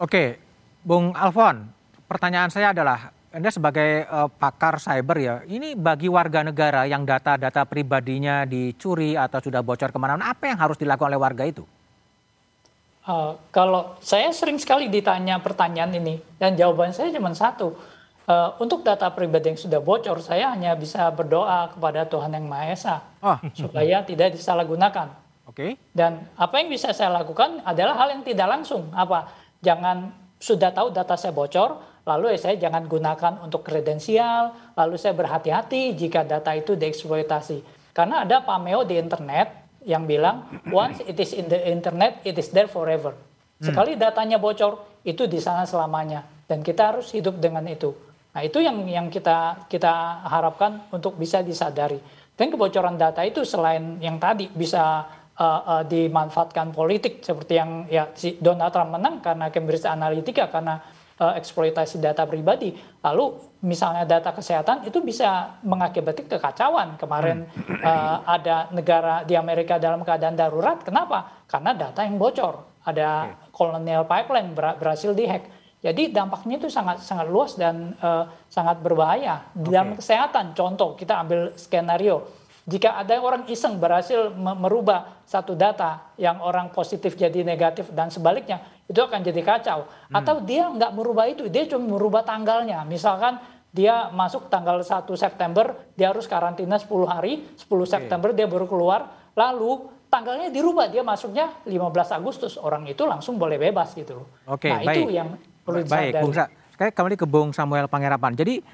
[0.00, 0.40] Oke,
[0.80, 1.68] Bung Alfon,
[2.08, 7.68] pertanyaan saya adalah anda sebagai uh, pakar cyber ya, ini bagi warga negara yang data-data
[7.68, 11.68] pribadinya dicuri atau sudah bocor ke mana-mana, apa yang harus dilakukan oleh warga itu?
[13.04, 17.76] Uh, kalau saya sering sekali ditanya pertanyaan ini dan jawaban saya cuma satu.
[18.24, 22.72] Uh, untuk data pribadi yang sudah bocor, saya hanya bisa berdoa kepada Tuhan yang Maha
[22.72, 23.36] Esa oh.
[23.52, 25.12] supaya tidak disalahgunakan.
[25.44, 25.76] Oke.
[25.76, 25.92] Okay.
[25.92, 28.86] Dan apa yang bisa saya lakukan adalah hal yang tidak langsung.
[28.94, 29.49] Apa?
[29.60, 35.94] Jangan sudah tahu data saya bocor, lalu saya jangan gunakan untuk kredensial, lalu saya berhati-hati
[35.94, 37.60] jika data itu dieksploitasi.
[37.92, 42.48] Karena ada pameo di internet yang bilang once it is in the internet, it is
[42.52, 43.12] there forever.
[43.12, 43.68] Hmm.
[43.68, 47.92] Sekali datanya bocor, itu di sana selamanya dan kita harus hidup dengan itu.
[48.30, 51.98] Nah, itu yang yang kita kita harapkan untuk bisa disadari.
[52.36, 55.04] Dan kebocoran data itu selain yang tadi bisa
[55.40, 60.84] uh, uh, dimanfaatkan politik seperti yang ya si Donald Trump menang karena Cambridge Analytica karena
[61.16, 62.76] uh, eksploitasi data pribadi.
[63.00, 67.00] Lalu misalnya data kesehatan itu bisa mengakibatkan kekacauan.
[67.00, 67.48] Kemarin
[67.80, 70.84] uh, ada negara di Amerika dalam keadaan darurat.
[70.84, 71.44] Kenapa?
[71.48, 72.68] Karena data yang bocor.
[72.80, 75.48] Ada colonial pipeline ber berhasil dihack.
[75.80, 79.48] Jadi dampaknya itu sangat sangat luas dan uh, sangat berbahaya.
[79.56, 86.44] Dalam kesehatan, contoh kita ambil skenario jika ada orang iseng berhasil merubah satu data yang
[86.44, 89.88] orang positif jadi negatif dan sebaliknya, itu akan jadi kacau.
[89.88, 90.20] Hmm.
[90.20, 92.84] Atau dia nggak merubah itu, dia cuma merubah tanggalnya.
[92.84, 98.66] Misalkan dia masuk tanggal 1 September, dia harus karantina 10 hari, 10 September dia baru
[98.66, 104.66] keluar, lalu tanggalnya dirubah, dia masuknya 15 Agustus, orang itu langsung boleh bebas gitu Oke,
[104.66, 104.98] nah baik.
[104.98, 105.28] itu yang
[105.62, 108.32] perlu Baik, Bung Sa kembali ke Bung Samuel Pangerapan.
[108.32, 108.64] Jadi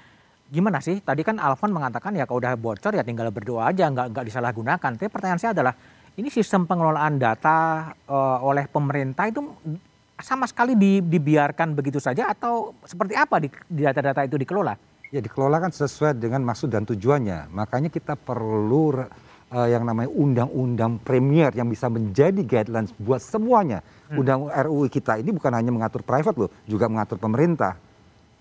[0.50, 1.02] gimana sih?
[1.02, 4.90] Tadi kan Alfon mengatakan ya kalau udah bocor ya tinggal berdoa aja, nggak nggak disalahgunakan.
[4.98, 5.74] Tapi pertanyaan saya adalah
[6.16, 9.44] ini sistem pengelolaan data uh, oleh pemerintah itu
[10.16, 14.74] sama sekali di, dibiarkan begitu saja atau seperti apa di data-data itu dikelola?
[15.12, 17.52] Ya dikelola kan sesuai dengan maksud dan tujuannya.
[17.52, 19.04] Makanya kita perlu
[19.52, 23.84] uh, yang namanya undang-undang premier yang bisa menjadi guidelines buat semuanya.
[24.08, 24.22] Hmm.
[24.22, 27.76] Undang RUU kita ini bukan hanya mengatur private loh, juga mengatur pemerintah.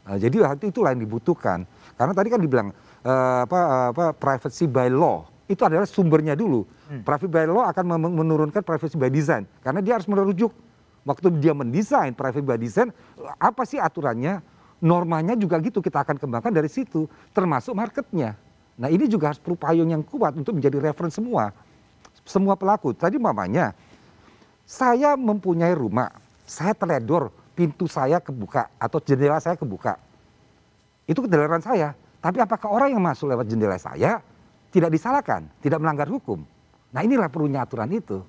[0.07, 1.67] Uh, jadi itu itulah yang dibutuhkan.
[1.95, 2.69] Karena tadi kan dibilang
[3.07, 3.59] uh, apa,
[3.95, 6.67] apa privacy by law itu adalah sumbernya dulu.
[6.91, 7.01] Hmm.
[7.07, 7.83] Privacy by law akan
[8.19, 10.51] menurunkan privacy by design karena dia harus merujuk
[11.05, 12.89] waktu dia mendesain privacy by design
[13.37, 14.41] apa sih aturannya,
[14.81, 18.35] normanya juga gitu kita akan kembangkan dari situ termasuk marketnya.
[18.75, 21.55] Nah ini juga harus perupayaan yang kuat untuk menjadi referensi semua.
[22.27, 22.91] Semua pelaku.
[22.91, 23.71] Tadi mamanya,
[24.65, 26.09] saya mempunyai rumah,
[26.43, 29.95] saya teledor, pintu saya kebuka atau jendela saya kebuka.
[31.05, 31.93] Itu kedalaran saya.
[32.21, 34.17] Tapi apakah orang yang masuk lewat jendela saya
[34.73, 36.41] tidak disalahkan, tidak melanggar hukum?
[36.89, 38.25] Nah inilah perlunya aturan itu.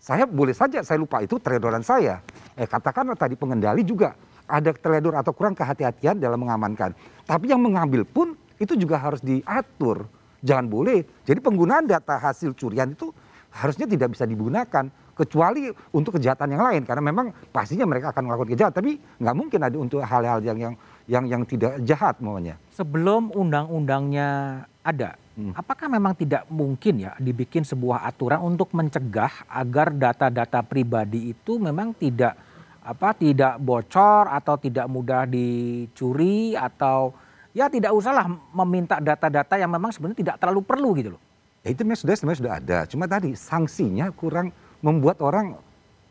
[0.00, 2.20] Saya boleh saja saya lupa itu teledoran saya.
[2.56, 4.12] Eh katakanlah tadi pengendali juga
[4.44, 6.92] ada teledor atau kurang kehati-hatian dalam mengamankan.
[7.24, 10.04] Tapi yang mengambil pun itu juga harus diatur.
[10.44, 11.04] Jangan boleh.
[11.24, 13.12] Jadi penggunaan data hasil curian itu
[13.50, 14.84] harusnya tidak bisa digunakan
[15.20, 19.60] kecuali untuk kejahatan yang lain karena memang pastinya mereka akan melakukan kejahatan tapi nggak mungkin
[19.60, 20.74] ada untuk hal-hal yang yang
[21.10, 22.54] yang yang tidak jahat maunya.
[22.70, 25.58] Sebelum undang-undangnya ada, hmm.
[25.58, 31.90] apakah memang tidak mungkin ya dibikin sebuah aturan untuk mencegah agar data-data pribadi itu memang
[31.98, 32.38] tidak
[32.80, 37.10] apa tidak bocor atau tidak mudah dicuri atau
[37.50, 41.22] ya tidak usahlah meminta data-data yang memang sebenarnya tidak terlalu perlu gitu loh.
[41.66, 42.78] Ya itu sudah sebenarnya sudah ada.
[42.88, 45.58] Cuma tadi sanksinya kurang membuat orang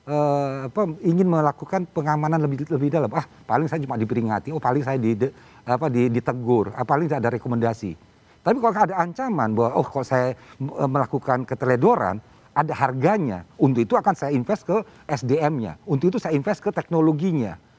[0.10, 3.14] uh, apa, ingin melakukan pengamanan lebih lebih dalam.
[3.14, 5.30] Ah paling saya cuma diperingati, oh paling saya di, de,
[5.64, 7.94] apa, di, ditegur, ah, paling ada rekomendasi.
[8.42, 12.18] Tapi kalau ada ancaman bahwa oh kalau saya eh, melakukan keteledoran,
[12.58, 13.46] ada harganya.
[13.62, 15.78] Untuk itu akan saya invest ke SDM-nya.
[15.86, 17.70] Untuk itu saya invest ke teknologinya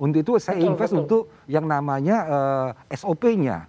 [0.00, 1.02] untuk itu saya betul, invest betul.
[1.04, 3.68] untuk yang namanya uh, eh, SOP-nya.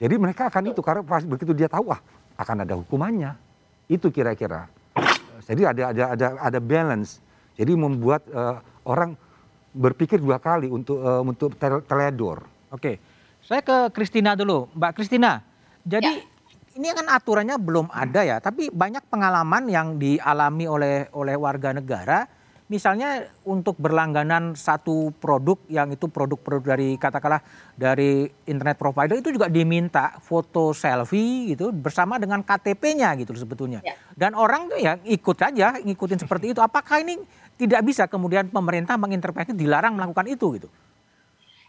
[0.00, 2.00] Jadi mereka akan itu karena pas begitu dia tahu ah
[2.40, 3.36] akan ada hukumannya.
[3.92, 4.72] Itu kira-kira.
[5.44, 7.20] Jadi ada ada ada ada balance.
[7.56, 9.16] Jadi membuat uh, orang
[9.76, 12.48] berpikir dua kali untuk uh, untuk teledor.
[12.72, 12.96] Oke.
[13.44, 14.66] Saya ke Kristina dulu.
[14.74, 15.44] Mbak Kristina.
[15.86, 16.80] Jadi ya.
[16.80, 22.26] ini kan aturannya belum ada ya, tapi banyak pengalaman yang dialami oleh oleh warga negara
[22.66, 27.42] misalnya untuk berlangganan satu produk yang itu produk-produk dari katakanlah
[27.78, 33.82] dari internet provider itu juga diminta foto selfie gitu bersama dengan KTP-nya gitu sebetulnya.
[33.86, 33.94] Ya.
[34.18, 36.60] Dan orang tuh ya ikut aja ngikutin seperti itu.
[36.62, 37.22] Apakah ini
[37.54, 40.68] tidak bisa kemudian pemerintah mengintervensi dilarang melakukan itu gitu?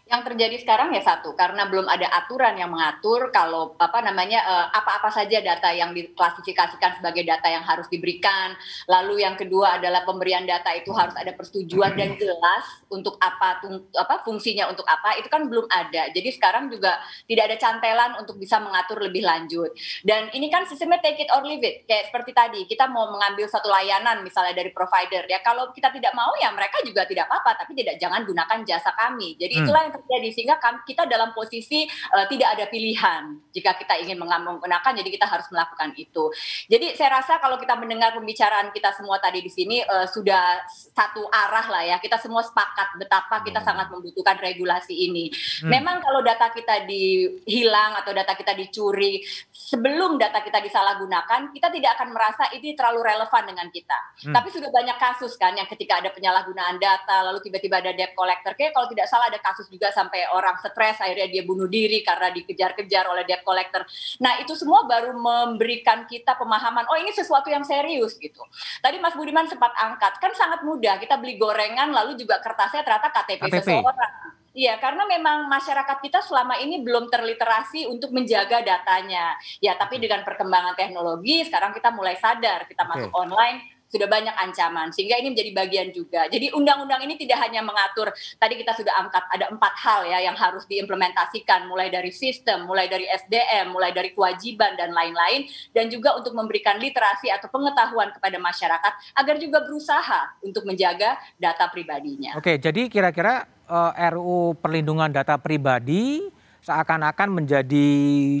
[0.08, 4.66] Yang terjadi sekarang ya satu karena belum ada aturan yang mengatur kalau apa namanya eh,
[4.72, 8.56] apa-apa saja data yang diklasifikasikan sebagai data yang harus diberikan.
[8.88, 13.60] Lalu yang kedua adalah pemberian data itu harus ada persetujuan dan jelas untuk apa
[14.00, 16.08] apa fungsinya untuk apa itu kan belum ada.
[16.08, 16.96] Jadi sekarang juga
[17.28, 19.76] tidak ada cantelan untuk bisa mengatur lebih lanjut.
[20.00, 23.44] Dan ini kan sistemnya take it or leave it kayak seperti tadi kita mau mengambil
[23.44, 27.60] satu layanan misalnya dari provider ya kalau kita tidak mau ya mereka juga tidak apa-apa
[27.60, 29.36] tapi tidak jangan gunakan jasa kami.
[29.36, 29.62] Jadi hmm.
[29.68, 30.56] itulah yang terjadi sehingga
[30.86, 31.84] kita dalam posisi
[32.14, 36.30] uh, tidak ada pilihan jika kita ingin menggunakan jadi kita harus melakukan itu.
[36.70, 41.26] Jadi saya rasa kalau kita mendengar pembicaraan kita semua tadi di sini uh, sudah satu
[41.28, 43.68] arah lah ya kita semua sepakat betapa kita hmm.
[43.68, 45.30] sangat membutuhkan regulasi ini.
[45.64, 45.70] Hmm.
[45.72, 51.90] Memang kalau data kita dihilang atau data kita dicuri sebelum data kita disalahgunakan kita tidak
[51.98, 53.98] akan merasa ini terlalu relevan dengan kita.
[54.28, 54.34] Hmm.
[54.34, 58.54] Tapi sudah banyak kasus kan yang ketika ada penyalahgunaan data lalu tiba-tiba ada debt collector
[58.54, 62.32] kayak kalau tidak salah ada kasus juga sampai orang stres akhirnya dia bunuh diri karena
[62.32, 63.84] dikejar-kejar oleh debt collector.
[64.22, 68.40] Nah, itu semua baru memberikan kita pemahaman, oh ini sesuatu yang serius gitu.
[68.80, 73.10] Tadi Mas Budiman sempat angkat, kan sangat mudah kita beli gorengan lalu juga kertasnya ternyata
[73.12, 73.56] KTP, KTP.
[73.62, 74.38] seseorang.
[74.58, 79.38] Iya, karena memang masyarakat kita selama ini belum terliterasi untuk menjaga datanya.
[79.62, 84.92] Ya, tapi dengan perkembangan teknologi sekarang kita mulai sadar, kita masuk online sudah banyak ancaman
[84.92, 86.28] sehingga ini menjadi bagian juga.
[86.28, 90.36] Jadi undang-undang ini tidak hanya mengatur tadi kita sudah angkat ada empat hal ya yang
[90.36, 96.14] harus diimplementasikan mulai dari sistem, mulai dari SDM, mulai dari kewajiban dan lain-lain dan juga
[96.16, 102.36] untuk memberikan literasi atau pengetahuan kepada masyarakat agar juga berusaha untuk menjaga data pribadinya.
[102.36, 107.88] Oke, jadi kira-kira uh, eh, RU perlindungan data pribadi seakan-akan menjadi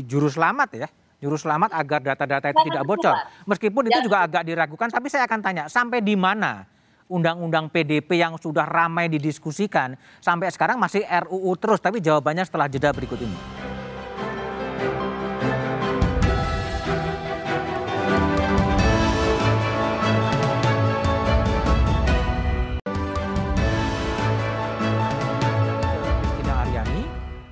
[0.04, 3.14] juru selamat ya juru selamat agar data-data itu tidak bocor.
[3.46, 6.66] Meskipun itu juga agak diragukan, tapi saya akan tanya sampai di mana
[7.10, 12.94] undang-undang PDP yang sudah ramai didiskusikan sampai sekarang masih RUU terus, tapi jawabannya setelah jeda
[12.94, 13.38] berikut ini.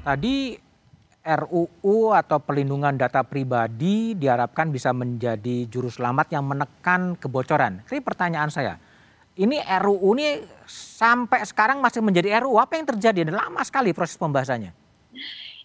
[0.07, 0.55] Tadi
[1.27, 7.83] RUU atau pelindungan data pribadi diharapkan bisa menjadi juru selamat yang menekan kebocoran.
[7.91, 8.79] Ini pertanyaan saya.
[9.35, 12.63] Ini RUU ini sampai sekarang masih menjadi RUU.
[12.63, 13.27] Apa yang terjadi?
[13.27, 14.71] Lama sekali proses pembahasannya.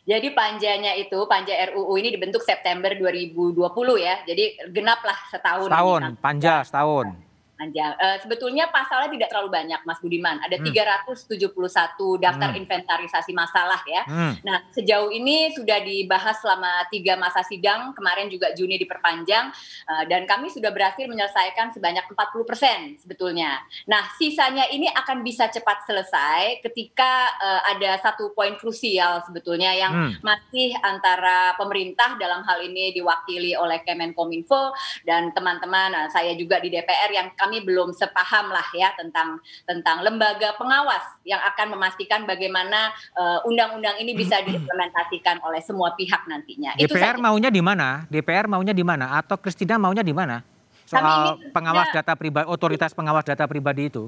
[0.02, 3.62] Jadi panjanya itu, panja RUU ini dibentuk September 2020
[4.02, 4.26] ya.
[4.26, 5.70] Jadi genaplah setahun.
[5.70, 7.31] Setahun, panja setahun
[7.62, 7.94] panjang.
[8.02, 10.42] Uh, sebetulnya pasalnya tidak terlalu banyak, Mas Budiman.
[10.42, 10.74] Ada hmm.
[10.74, 12.60] 371 daftar hmm.
[12.66, 14.02] inventarisasi masalah ya.
[14.10, 14.34] Hmm.
[14.42, 17.94] Nah, sejauh ini sudah dibahas selama tiga masa sidang.
[17.94, 19.54] Kemarin juga Juni diperpanjang
[19.86, 23.62] uh, dan kami sudah berhasil menyelesaikan sebanyak 40 persen sebetulnya.
[23.86, 29.94] Nah, sisanya ini akan bisa cepat selesai ketika uh, ada satu poin krusial sebetulnya yang
[29.94, 30.26] hmm.
[30.26, 34.74] masih antara pemerintah dalam hal ini diwakili oleh Kemenkominfo
[35.06, 39.36] dan teman-teman saya juga di DPR yang kami kami belum sepaham lah ya tentang
[39.68, 42.96] tentang lembaga pengawas yang akan memastikan bagaimana
[43.44, 46.80] undang eh, undang-undang ini bisa diimplementasikan oleh semua pihak nantinya.
[46.80, 48.08] DPR Itu maunya di mana?
[48.08, 49.20] DPR maunya di mana?
[49.20, 50.40] Atau Kristina maunya di mana?
[50.88, 54.08] Soal ingin, pengawas data pribadi, otoritas pengawas data pribadi itu.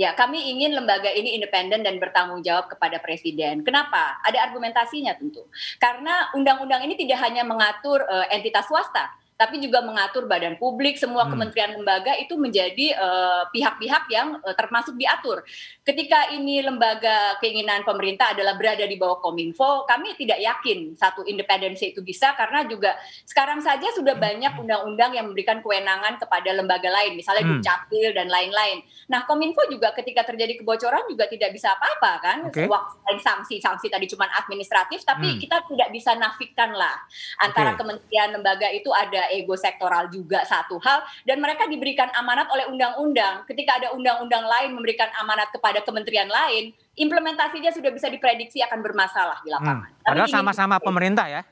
[0.00, 3.60] Ya, kami ingin lembaga ini independen dan bertanggung jawab kepada presiden.
[3.60, 4.16] Kenapa?
[4.24, 5.44] Ada argumentasinya tentu.
[5.76, 11.24] Karena undang-undang ini tidak hanya mengatur uh, entitas swasta, tapi juga mengatur badan publik, semua
[11.24, 11.32] hmm.
[11.32, 15.40] kementerian lembaga itu menjadi eh, pihak-pihak uh, yang uh, termasuk diatur.
[15.80, 21.96] Ketika ini lembaga keinginan pemerintah adalah berada di bawah Kominfo, kami tidak yakin satu independensi
[21.96, 22.92] itu bisa karena juga
[23.24, 24.24] sekarang saja sudah hmm.
[24.28, 27.64] banyak undang-undang yang memberikan kewenangan kepada lembaga lain, misalnya hmm.
[27.64, 28.84] Dukcapil dan lain-lain.
[29.08, 32.68] Nah, Kominfo juga ketika terjadi kebocoran juga tidak bisa apa-apa kan, okay.
[32.68, 35.40] waktu sanksi-sanksi tadi cuma administratif, tapi hmm.
[35.40, 37.00] kita tidak bisa nafikan lah
[37.40, 37.80] antara okay.
[37.80, 43.46] kementerian lembaga itu ada ego sektoral juga satu hal dan mereka diberikan amanat oleh undang-undang.
[43.46, 49.40] Ketika ada undang-undang lain memberikan amanat kepada kementerian lain, implementasinya sudah bisa diprediksi akan bermasalah
[49.46, 49.88] di lapangan.
[49.88, 50.04] Hmm.
[50.04, 51.42] Padahal sama-sama pemerintah ya.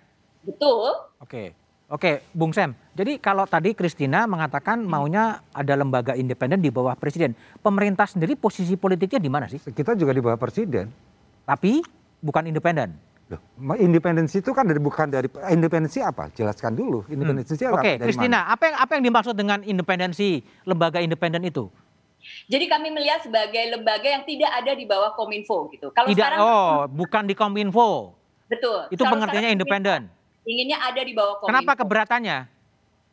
[0.44, 0.92] Betul.
[1.22, 1.56] Oke.
[1.88, 2.76] Oke, Bung Sem.
[2.92, 7.32] Jadi kalau tadi Kristina mengatakan maunya ada lembaga independen di bawah presiden.
[7.64, 9.56] Pemerintah sendiri posisi politiknya di mana sih?
[9.56, 10.92] Kita juga di bawah presiden.
[11.48, 11.80] Tapi
[12.20, 12.92] bukan independen.
[13.28, 13.40] Loh,
[13.76, 16.32] independensi itu kan dari bukan dari independensi apa?
[16.32, 17.04] Jelaskan dulu.
[17.12, 17.76] Independensi hmm.
[17.76, 21.68] Oke, okay, Kristina, apa yang apa yang dimaksud dengan independensi lembaga independen itu?
[22.48, 25.92] Jadi kami melihat sebagai lembaga yang tidak ada di bawah Kominfo gitu.
[25.92, 28.16] Kalau tidak, sekarang oh, bukan di Kominfo.
[28.48, 28.88] Betul.
[28.88, 30.08] Itu pengertiannya independen.
[30.48, 31.52] Inginnya ada di bawah Kominfo.
[31.52, 32.38] Kenapa keberatannya?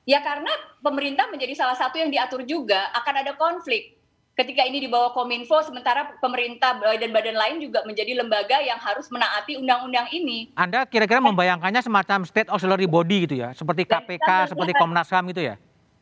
[0.05, 3.94] Ya karena pemerintah menjadi salah satu yang diatur juga akan ada konflik
[4.35, 9.07] ketika ini di bawah Kominfo, sementara pemerintah dan badan lain juga menjadi lembaga yang harus
[9.07, 10.51] menaati undang-undang ini.
[10.59, 15.43] Anda kira-kira membayangkannya semacam state auxiliary body gitu ya, seperti KPK, seperti Komnas HAM gitu
[15.51, 15.55] ya?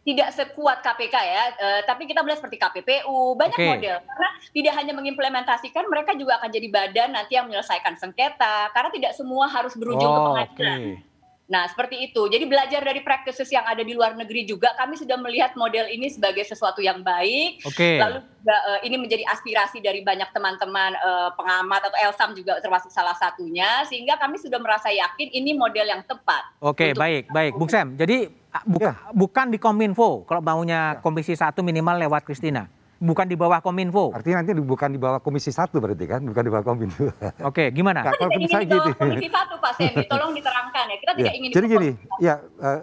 [0.04, 3.70] tidak sekuat KPK ya, uh, tapi kita melihat seperti KPPU, banyak okay.
[3.72, 3.98] model.
[4.04, 9.16] Karena tidak hanya mengimplementasikan, mereka juga akan jadi badan nanti yang menyelesaikan sengketa, karena tidak
[9.16, 10.80] semua harus berujung oh, ke pengadilan.
[10.84, 11.13] Okay.
[11.44, 12.24] Nah, seperti itu.
[12.32, 16.08] Jadi belajar dari practices yang ada di luar negeri juga, kami sudah melihat model ini
[16.08, 17.60] sebagai sesuatu yang baik.
[17.68, 18.00] Okay.
[18.00, 22.90] Lalu juga, uh, ini menjadi aspirasi dari banyak teman-teman uh, pengamat atau Elsam juga termasuk
[22.96, 26.48] salah satunya, sehingga kami sudah merasa yakin ini model yang tepat.
[26.64, 28.00] Oke, okay, baik, baik, Bung Sam.
[28.00, 28.32] Jadi
[28.64, 28.96] bu ya.
[29.12, 31.02] bukan di Kominfo, kalau maunya ya.
[31.04, 34.16] Komisi Satu minimal lewat Kristina bukan di bawah Kominfo.
[34.16, 37.12] Artinya nanti bukan di bawah Komisi Satu berarti kan, bukan di bawah Kominfo.
[37.50, 38.08] Oke, gimana?
[38.08, 38.92] Kita kalau ingin di gitu.
[38.96, 40.98] Komisi Satu Pak Semi, tolong diterangkan ya.
[41.04, 41.90] Kita ya, tidak ingin Jadi gini,
[42.24, 42.80] ya uh,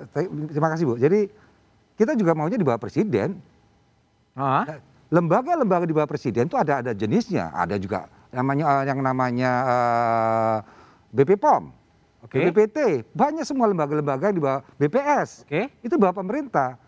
[0.53, 0.95] terima kasih Bu.
[1.01, 1.21] Jadi
[1.97, 3.41] kita juga maunya di bawah presiden.
[4.37, 4.69] Uh
[5.11, 10.57] Lembaga-lembaga di bawah presiden itu ada ada jenisnya, ada juga namanya uh, yang namanya uh,
[11.11, 11.75] eh, BP POM.
[12.31, 12.47] Okay.
[12.47, 12.79] BPT,
[13.11, 15.43] banyak semua lembaga-lembaga di bawah BPS.
[15.51, 15.67] Okay.
[15.83, 16.79] Itu bawah pemerintah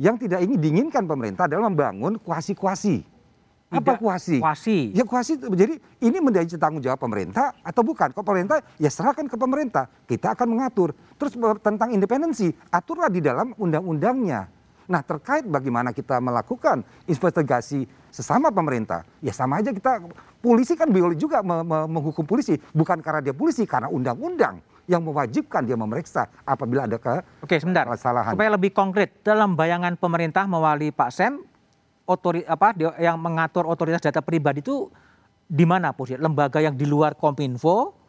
[0.00, 3.04] yang tidak ingin diinginkan pemerintah adalah membangun kuasi-kuasi.
[3.72, 4.36] Apa kuasi?
[4.36, 4.92] Kuasi.
[4.92, 5.40] Ya kuasi.
[5.40, 8.12] Jadi ini menjadi tanggung jawab pemerintah atau bukan?
[8.12, 9.88] Kalau pemerintah ya serahkan ke pemerintah.
[10.04, 10.92] Kita akan mengatur.
[11.16, 11.32] Terus
[11.64, 14.52] tentang independensi, aturlah di dalam undang-undangnya.
[14.92, 20.04] Nah terkait bagaimana kita melakukan investigasi sesama pemerintah, ya sama aja kita
[20.42, 21.40] polisi kan boleh juga
[21.88, 27.22] menghukum polisi, bukan karena dia polisi, karena undang-undang yang mewajibkan dia memeriksa apabila ada ke
[27.42, 27.86] Oke, sebentar.
[27.86, 28.34] kesalahan.
[28.34, 31.38] Supaya lebih konkret, dalam bayangan pemerintah mewali Pak Sem,
[32.06, 34.90] otori, apa yang mengatur otoritas data pribadi itu
[35.46, 36.18] di mana posisi?
[36.18, 38.00] Lembaga yang di luar Kominfo?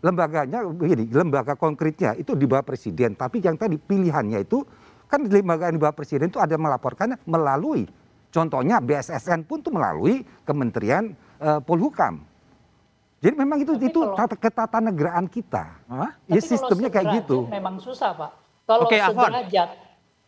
[0.00, 4.64] Lembaganya begini, lembaga konkretnya itu di bawah presiden, tapi yang tadi pilihannya itu
[5.04, 7.84] kan lembaga yang di bawah presiden itu ada melaporkannya melalui
[8.34, 12.26] contohnya BSSN pun itu melalui Kementerian uh, Polhukam
[13.24, 15.80] jadi memang itu Tapi itu kalau, ketatanegaraan kita.
[15.88, 16.12] Hah?
[16.28, 17.48] Ya sistemnya kayak gitu.
[17.48, 18.30] Memang susah, Pak.
[18.68, 19.68] Kalau okay, sederajat,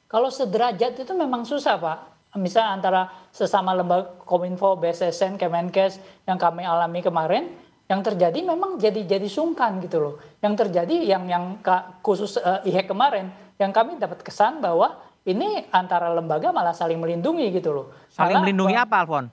[0.08, 1.98] kalau sederajat itu memang susah, Pak.
[2.40, 3.00] Misalnya antara
[3.36, 7.52] sesama lembaga Kominfo, BSSN, Kemenkes yang kami alami kemarin,
[7.84, 10.14] yang terjadi memang jadi jadi sungkan gitu loh.
[10.40, 11.60] Yang terjadi yang yang
[12.00, 13.28] khusus uh, IHEC kemarin
[13.60, 14.96] yang kami dapat kesan bahwa
[15.28, 17.86] ini antara lembaga malah saling melindungi gitu loh.
[18.08, 19.28] Saling melindungi apa Alfon?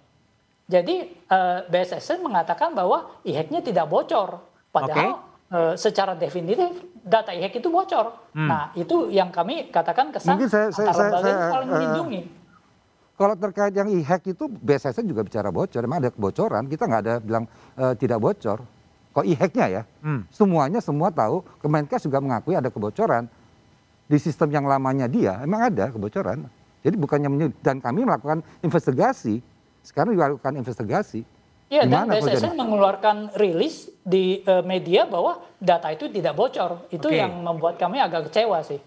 [0.74, 4.42] Jadi uh, eh, BSSN mengatakan bahwa IHEC-nya tidak bocor,
[4.74, 5.54] padahal okay.
[5.54, 6.66] uh, secara definitif
[7.06, 8.34] data IHEC itu bocor.
[8.34, 8.50] Hmm.
[8.50, 12.22] Nah itu yang kami katakan kesan Mungkin saya, saya, antara lembaga saya, saling uh, melindungi.
[13.14, 17.16] Kalau terkait yang IHEC itu BSSN juga bicara bocor, memang ada kebocoran, kita nggak ada
[17.22, 17.46] bilang
[17.78, 18.66] uh, tidak bocor.
[19.14, 20.34] Kok IHEC-nya ya, hmm.
[20.34, 23.30] semuanya semua tahu, Kemenkes juga mengakui ada kebocoran.
[24.10, 26.50] Di sistem yang lamanya dia, emang ada kebocoran.
[26.82, 29.53] Jadi bukannya dan kami melakukan investigasi
[29.84, 31.28] sekarang dilakukan investigasi.
[31.68, 36.86] Iya, dan BSSN mengeluarkan rilis di uh, media bahwa data itu tidak bocor.
[36.94, 37.20] Itu okay.
[37.26, 38.78] yang membuat kami agak kecewa sih.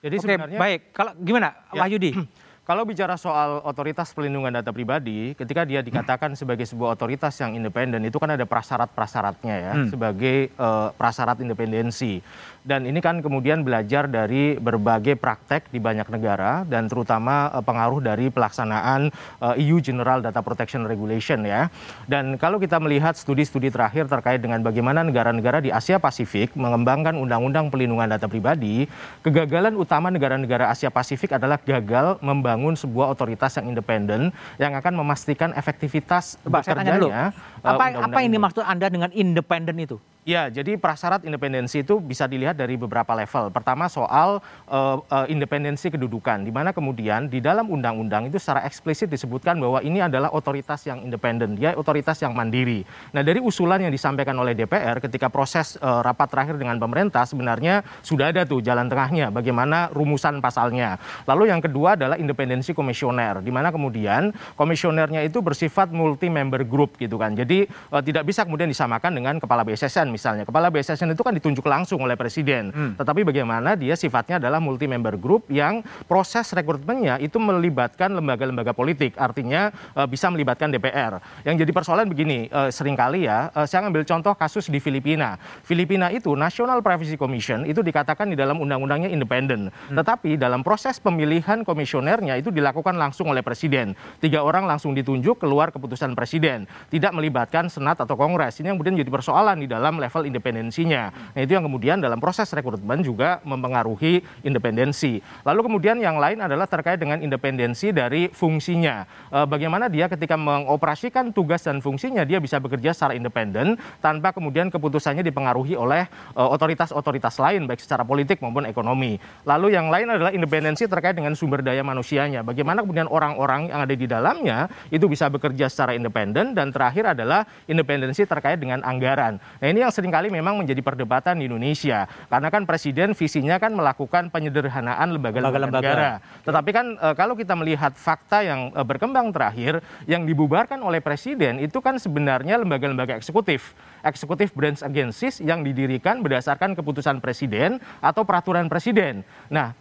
[0.00, 0.80] Jadi okay, sebenarnya baik.
[0.94, 1.82] Kalau gimana, ya.
[1.82, 2.12] Wahyudi?
[2.66, 8.02] Kalau bicara soal otoritas pelindungan data pribadi, ketika dia dikatakan sebagai sebuah otoritas yang independen,
[8.06, 9.90] itu kan ada prasyarat-prasyaratnya ya, hmm.
[9.90, 12.22] sebagai uh, prasyarat independensi.
[12.66, 18.02] Dan ini kan kemudian belajar dari berbagai praktek di banyak negara dan terutama uh, pengaruh
[18.02, 21.70] dari pelaksanaan uh, eh, EU General Data Protection Regulation ya.
[22.10, 27.70] Dan kalau kita melihat studi-studi terakhir terkait dengan bagaimana negara-negara di Asia Pasifik mengembangkan undang-undang
[27.70, 28.90] pelindungan data pribadi,
[29.22, 35.54] kegagalan utama negara-negara Asia Pasifik adalah gagal membangun sebuah otoritas yang independen yang akan memastikan
[35.54, 37.30] efektivitas bekerjanya.
[37.62, 40.02] Apa, uh, apa ini maksud Anda dengan independen itu?
[40.26, 43.46] Ya, jadi prasyarat independensi itu bisa dilihat dari beberapa level.
[43.54, 49.06] Pertama soal uh, uh, independensi kedudukan, di mana kemudian di dalam undang-undang itu secara eksplisit
[49.06, 52.82] disebutkan bahwa ini adalah otoritas yang independen, dia otoritas yang mandiri.
[53.14, 57.86] Nah, dari usulan yang disampaikan oleh DPR ketika proses uh, rapat terakhir dengan pemerintah sebenarnya
[58.02, 60.98] sudah ada tuh jalan tengahnya, bagaimana rumusan pasalnya.
[61.30, 66.98] Lalu yang kedua adalah independensi komisioner, di mana kemudian komisionernya itu bersifat multi member group
[66.98, 67.38] gitu kan.
[67.38, 70.48] Jadi uh, tidak bisa kemudian disamakan dengan kepala BSSN misalnya.
[70.48, 72.72] Kepala BSSN itu kan ditunjuk langsung oleh presiden.
[72.72, 72.92] Hmm.
[72.96, 79.12] Tetapi bagaimana dia sifatnya adalah multi member group yang proses rekrutmennya itu melibatkan lembaga-lembaga politik.
[79.20, 81.20] Artinya uh, bisa melibatkan DPR.
[81.44, 85.36] Yang jadi persoalan begini, uh, sering kali ya, uh, saya ambil contoh kasus di Filipina.
[85.60, 89.68] Filipina itu National Privacy Commission itu dikatakan di dalam undang-undangnya independen.
[89.68, 90.00] Hmm.
[90.00, 93.92] Tetapi dalam proses pemilihan komisionernya itu dilakukan langsung oleh presiden.
[94.24, 96.64] Tiga orang langsung ditunjuk keluar keputusan presiden.
[96.88, 98.56] Tidak melibatkan senat atau kongres.
[98.62, 101.10] Ini yang kemudian jadi persoalan di dalam level independensinya.
[101.34, 105.18] Nah itu yang kemudian dalam proses rekrutmen juga mempengaruhi independensi.
[105.42, 109.04] Lalu kemudian yang lain adalah terkait dengan independensi dari fungsinya.
[109.28, 114.70] E, bagaimana dia ketika mengoperasikan tugas dan fungsinya dia bisa bekerja secara independen tanpa kemudian
[114.70, 119.18] keputusannya dipengaruhi oleh e, otoritas-otoritas lain baik secara politik maupun ekonomi.
[119.42, 122.46] Lalu yang lain adalah independensi terkait dengan sumber daya manusianya.
[122.46, 127.42] Bagaimana kemudian orang-orang yang ada di dalamnya itu bisa bekerja secara independen dan terakhir adalah
[127.66, 129.40] independensi terkait dengan anggaran.
[129.58, 132.04] Nah ini yang sering kali memang menjadi perdebatan di Indonesia.
[132.28, 136.10] Karena kan presiden visinya kan melakukan penyederhanaan lembaga-lembaga negara.
[136.44, 141.62] Tetapi kan e, kalau kita melihat fakta yang e, berkembang terakhir, yang dibubarkan oleh presiden
[141.62, 143.72] itu kan sebenarnya lembaga-lembaga eksekutif.
[144.04, 149.26] Eksekutif branch agencies yang didirikan berdasarkan keputusan presiden atau peraturan presiden.
[149.50, 149.74] Nah,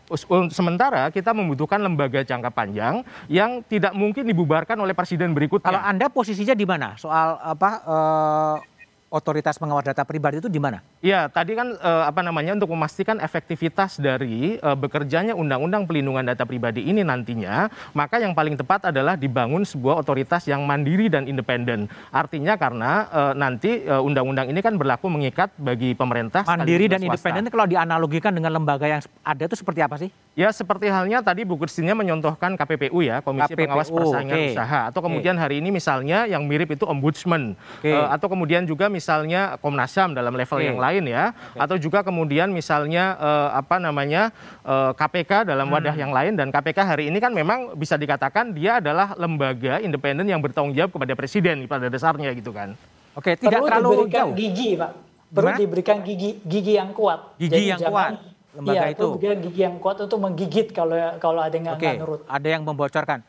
[0.50, 5.70] sementara kita membutuhkan lembaga jangka panjang yang tidak mungkin dibubarkan oleh presiden berikutnya.
[5.70, 8.58] Kalau Anda posisinya di mana soal apa uh
[9.16, 10.84] otoritas pengawas data pribadi itu di mana?
[11.00, 16.44] Ya, tadi kan eh, apa namanya untuk memastikan efektivitas dari eh, bekerjanya undang-undang pelindungan data
[16.44, 21.88] pribadi ini nantinya, maka yang paling tepat adalah dibangun sebuah otoritas yang mandiri dan independen.
[22.12, 27.48] Artinya karena eh, nanti eh, undang-undang ini kan berlaku mengikat bagi pemerintah mandiri dan independen
[27.48, 30.12] kalau dianalogikan dengan lembaga yang ada itu seperti apa sih?
[30.36, 34.52] Ya, seperti halnya tadi Bu Kristina menyontohkan KPPU ya, Komisi KPPU, Pengawas Persaingan okay.
[34.52, 35.44] Usaha atau kemudian okay.
[35.48, 37.96] hari ini misalnya yang mirip itu Ombudsman okay.
[37.96, 40.66] uh, atau kemudian juga misalnya misalnya Komnas HAM dalam level okay.
[40.66, 41.62] yang lain ya, okay.
[41.62, 44.34] atau juga kemudian misalnya uh, apa namanya
[44.66, 46.02] uh, eh, KPK dalam wadah hmm.
[46.02, 50.42] yang lain dan KPK hari ini kan memang bisa dikatakan dia adalah lembaga independen yang
[50.42, 52.74] bertanggung jawab kepada presiden pada dasarnya gitu kan.
[53.14, 54.34] Oke, tidak Perlu terlalu diberikan jauh.
[54.34, 54.92] gigi, Pak.
[55.30, 55.62] Perlu Gimana?
[55.62, 57.20] diberikan gigi gigi yang kuat.
[57.38, 58.12] Gigi Jadi yang jangan, kuat
[58.58, 59.08] lembaga iya, itu.
[59.22, 62.22] Iya, gigi yang kuat untuk menggigit kalau kalau ada yang nggak nurut.
[62.26, 63.20] Ada yang membocorkan.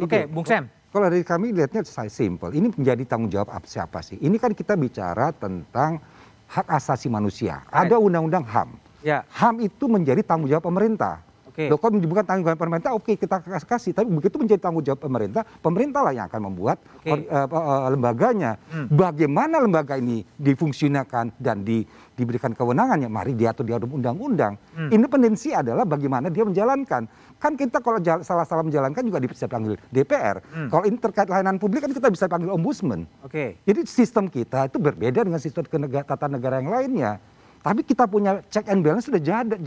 [0.00, 0.77] Oke, okay, Bung Sam.
[0.98, 2.50] Kalau dari kami lihatnya saya simple.
[2.50, 4.18] Ini menjadi tanggung jawab siapa sih?
[4.18, 6.02] Ini kan kita bicara tentang
[6.50, 7.62] hak asasi manusia.
[7.70, 8.74] Ada undang-undang HAM.
[9.06, 9.22] Ya.
[9.30, 11.22] HAM itu menjadi tanggung jawab pemerintah.
[11.58, 11.74] Okay.
[11.74, 13.90] Loh, kalau bukan tanggung jawab pemerintah, oke okay, kita kasih.
[13.90, 17.26] Tapi begitu menjadi tanggung jawab pemerintah, pemerintah lah yang akan membuat okay.
[17.26, 18.62] uh, uh, lembaganya.
[18.70, 18.86] Hmm.
[18.86, 21.82] Bagaimana lembaga ini difungsikan dan di,
[22.14, 24.54] diberikan kewenangannya, mari diatur di dalam undang-undang.
[24.78, 24.94] Hmm.
[24.94, 27.10] Independensi adalah bagaimana dia menjalankan.
[27.42, 30.38] Kan kita kalau salah-salah menjalankan juga bisa panggil DPR.
[30.54, 30.70] Hmm.
[30.70, 33.02] Kalau ini terkait layanan publik kan kita bisa panggil ombudsman.
[33.26, 33.34] Oke.
[33.34, 33.48] Okay.
[33.66, 35.66] Jadi sistem kita itu berbeda dengan sistem
[36.06, 37.18] tata negara yang lainnya.
[37.58, 39.18] Tapi kita punya check and balance sudah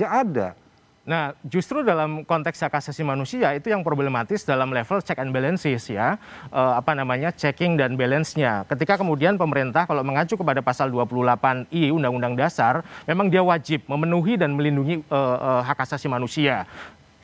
[0.07, 0.55] ada.
[1.01, 5.89] Nah, justru dalam konteks hak asasi manusia itu yang problematis dalam level check and balances
[5.89, 6.21] ya,
[6.53, 8.69] uh, apa namanya checking dan balance-nya.
[8.69, 14.53] Ketika kemudian pemerintah kalau mengacu kepada pasal 28I Undang-Undang Dasar, memang dia wajib memenuhi dan
[14.53, 16.69] melindungi uh, uh, hak asasi manusia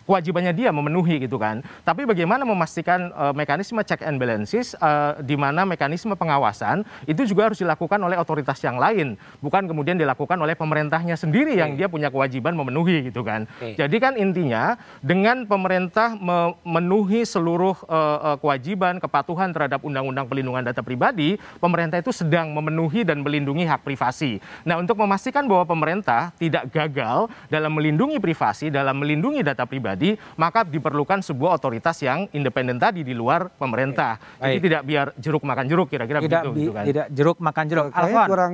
[0.08, 1.60] kewajibannya dia memenuhi gitu kan.
[1.84, 7.52] Tapi bagaimana memastikan uh, mekanisme check and balances uh, di mana mekanisme pengawasan itu juga
[7.52, 12.08] harus dilakukan oleh otoritas yang lain, bukan kemudian dilakukan oleh pemerintahnya sendiri yang dia punya
[12.08, 13.44] kewajiban memenuhi gitu kan.
[13.60, 13.76] Okay.
[13.76, 20.80] Jadi kan intinya dengan pemerintah memenuhi seluruh uh, uh, kewajiban kepatuhan terhadap undang-undang pelindungan data
[20.80, 24.40] pribadi, pemerintah itu sedang memenuhi dan melindungi hak privasi.
[24.64, 30.22] Nah, untuk memastikan bahwa pemerintah tidak gagal dalam melindungi privasi, dalam melindungi data pribadi terjadi,
[30.38, 34.22] maka diperlukan sebuah otoritas yang independen tadi di luar pemerintah.
[34.38, 34.46] Baik.
[34.46, 36.50] Jadi tidak biar jeruk makan jeruk kira-kira begitu.
[36.54, 36.84] Bi, gitu kan.
[36.86, 37.86] Tidak jeruk makan jeruk.
[37.90, 38.28] Alfon.
[38.30, 38.54] kurang...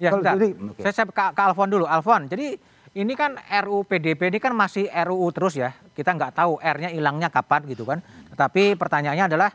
[0.00, 0.80] Ya, jadi, okay.
[0.80, 1.84] saya, saya ke, ke Alfon dulu.
[1.84, 2.56] Alfon, jadi
[2.96, 5.76] ini kan RUU PDP ini kan masih RUU terus ya.
[5.92, 8.00] Kita nggak tahu R-nya hilangnya kapan gitu kan.
[8.32, 9.52] Tetapi pertanyaannya adalah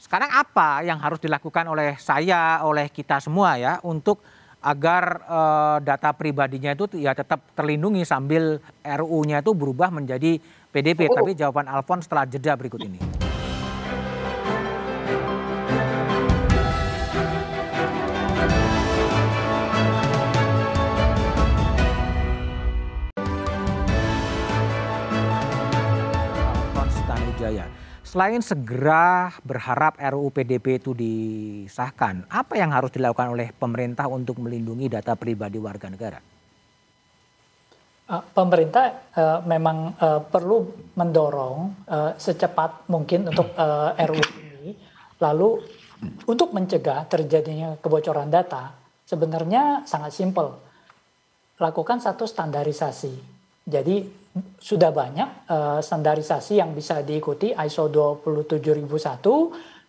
[0.00, 4.24] sekarang apa yang harus dilakukan oleh saya, oleh kita semua ya untuk
[4.58, 10.42] agar uh, data pribadinya itu ya tetap terlindungi sambil RUU-nya itu berubah menjadi
[10.74, 11.06] PDP.
[11.06, 11.22] Oh.
[11.22, 13.27] Tapi jawaban Alfon setelah jeda berikut ini.
[28.08, 34.88] Selain segera berharap RUU PDP itu disahkan, apa yang harus dilakukan oleh pemerintah untuk melindungi
[34.88, 36.16] data pribadi warga negara?
[38.08, 44.72] Uh, pemerintah uh, memang uh, perlu mendorong uh, secepat mungkin untuk uh, RUU ini.
[45.20, 45.60] Lalu
[46.24, 48.72] untuk mencegah terjadinya kebocoran data,
[49.04, 50.56] sebenarnya sangat simpel.
[51.60, 53.37] Lakukan satu standarisasi.
[53.68, 54.00] Jadi
[54.56, 58.88] sudah banyak uh, standarisasi yang bisa diikuti ISO 27001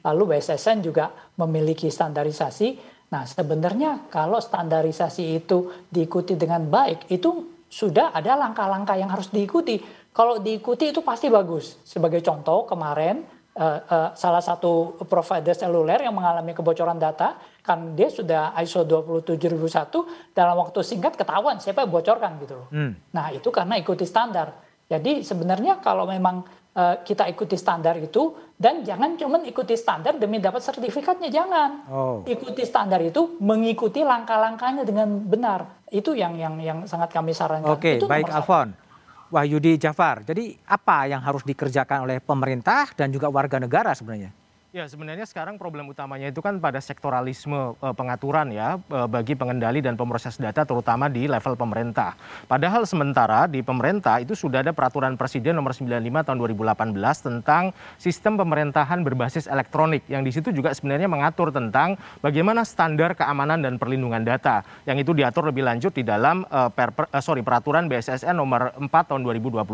[0.03, 2.67] lalu BSSN juga memiliki standarisasi.
[3.09, 9.81] Nah, sebenarnya kalau standarisasi itu diikuti dengan baik, itu sudah ada langkah-langkah yang harus diikuti.
[10.09, 11.77] Kalau diikuti itu pasti bagus.
[11.85, 13.21] Sebagai contoh, kemarin
[13.59, 20.33] uh, uh, salah satu provider seluler yang mengalami kebocoran data kan dia sudah ISO 27001
[20.33, 22.67] dalam waktu singkat ketahuan siapa yang bocorkan gitu loh.
[22.71, 22.95] Hmm.
[23.11, 24.55] Nah, itu karena ikuti standar.
[24.89, 26.41] Jadi sebenarnya kalau memang
[26.73, 31.71] uh, kita ikuti standar itu dan jangan cuma ikuti standar demi dapat sertifikatnya jangan.
[31.93, 32.17] Oh.
[32.25, 35.85] Ikuti standar itu mengikuti langkah-langkahnya dengan benar.
[35.93, 37.69] Itu yang yang yang sangat kami sarankan.
[37.69, 38.88] Oke, okay, baik Alfon.
[39.29, 40.25] Wahyudi Jafar.
[40.25, 44.38] Jadi apa yang harus dikerjakan oleh pemerintah dan juga warga negara sebenarnya?
[44.69, 49.81] Ya sebenarnya sekarang problem utamanya itu kan pada sektoralisme e, pengaturan ya e, bagi pengendali
[49.81, 52.13] dan pemroses data terutama di level pemerintah.
[52.45, 55.89] Padahal sementara di pemerintah itu sudah ada peraturan presiden nomor 95
[56.21, 62.61] tahun 2018 tentang sistem pemerintahan berbasis elektronik yang di situ juga sebenarnya mengatur tentang bagaimana
[62.61, 67.09] standar keamanan dan perlindungan data yang itu diatur lebih lanjut di dalam e, per, per,
[67.25, 69.65] sorry peraturan BSSN nomor 4 tahun 2021.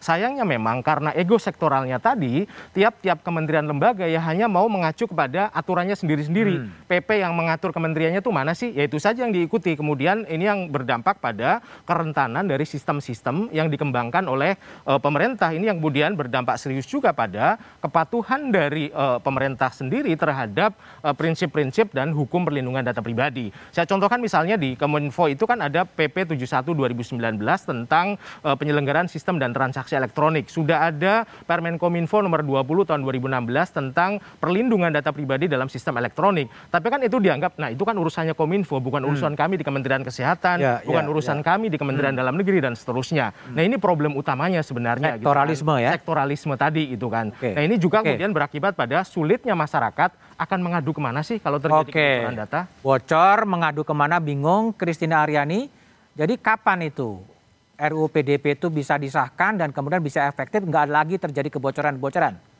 [0.00, 5.98] Sayangnya memang karena ego sektoralnya tadi tiap-tiap kementerian lembaga ya hanya mau mengacu kepada aturannya
[5.98, 6.62] sendiri-sendiri.
[6.62, 6.70] Hmm.
[6.86, 8.70] PP yang mengatur kementeriannya itu mana sih?
[8.70, 9.74] Ya itu saja yang diikuti.
[9.74, 14.54] Kemudian ini yang berdampak pada kerentanan dari sistem-sistem yang dikembangkan oleh
[14.86, 15.50] uh, pemerintah.
[15.50, 21.90] Ini yang kemudian berdampak serius juga pada kepatuhan dari uh, pemerintah sendiri terhadap uh, prinsip-prinsip
[21.90, 23.50] dan hukum perlindungan data pribadi.
[23.74, 28.14] Saya contohkan misalnya di Kominfo itu kan ada PP 71 2019 tentang
[28.46, 30.46] uh, penyelenggaraan sistem dan transaksi elektronik.
[30.46, 35.96] Sudah ada Permen Kominfo nomor 20 tahun 2016 tentang tentang perlindungan data pribadi dalam sistem
[35.96, 36.52] elektronik.
[36.68, 39.10] Tapi kan itu dianggap, nah itu kan urusannya Kominfo, bukan hmm.
[39.16, 41.44] urusan kami di Kementerian Kesehatan, ya, bukan ya, urusan ya.
[41.44, 42.20] kami di Kementerian hmm.
[42.20, 43.32] Dalam Negeri dan seterusnya.
[43.32, 43.56] Hmm.
[43.56, 45.16] Nah ini problem utamanya sebenarnya.
[45.16, 45.86] Sektoralisme gitu kan.
[45.88, 45.90] ya?
[45.96, 47.32] Sektoralisme tadi itu kan.
[47.32, 47.52] Okay.
[47.56, 48.12] Nah ini juga okay.
[48.12, 51.94] kemudian berakibat pada sulitnya masyarakat akan mengadu ke mana sih kalau terjadi okay.
[52.20, 52.60] kebocoran data?
[52.84, 55.72] Bocor, mengadu ke mana, bingung, Kristina Aryani.
[56.14, 57.18] Jadi kapan itu
[57.74, 62.53] RUU PDP itu bisa disahkan dan kemudian bisa efektif, nggak lagi terjadi kebocoran-kebocoran?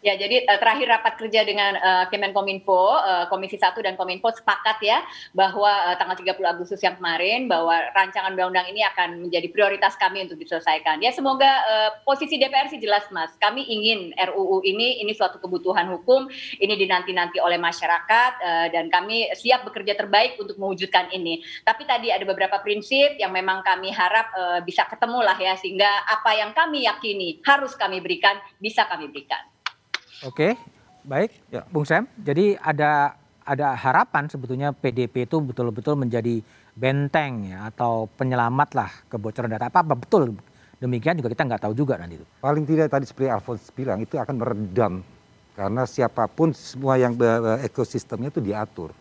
[0.00, 4.80] Ya, jadi uh, terakhir rapat kerja dengan uh, Kemenkominfo, uh, Komisi 1 dan Kominfo sepakat
[4.80, 5.04] ya
[5.36, 10.24] bahwa uh, tanggal 30 Agustus yang kemarin bahwa rancangan undang-undang ini akan menjadi prioritas kami
[10.24, 11.04] untuk diselesaikan.
[11.04, 13.36] Ya, semoga uh, posisi DPR sih jelas, Mas.
[13.36, 19.28] Kami ingin RUU ini ini suatu kebutuhan hukum, ini dinanti-nanti oleh masyarakat uh, dan kami
[19.36, 21.44] siap bekerja terbaik untuk mewujudkan ini.
[21.60, 26.08] Tapi tadi ada beberapa prinsip yang memang kami harap uh, bisa ketemu lah ya sehingga
[26.08, 29.59] apa yang kami yakini harus kami berikan bisa kami berikan.
[30.20, 30.52] Oke,
[31.00, 31.64] baik, ya.
[31.72, 32.04] Bung Sam.
[32.20, 36.44] Jadi ada ada harapan sebetulnya PDP itu betul-betul menjadi
[36.76, 39.72] benteng ya atau penyelamat lah kebocoran data.
[39.72, 40.36] Apa, apa betul
[40.76, 42.26] demikian juga kita nggak tahu juga nanti itu.
[42.44, 44.92] Paling tidak tadi seperti Alphonse bilang itu akan meredam
[45.56, 47.16] karena siapa pun semua yang
[47.64, 48.92] ekosistemnya itu diatur.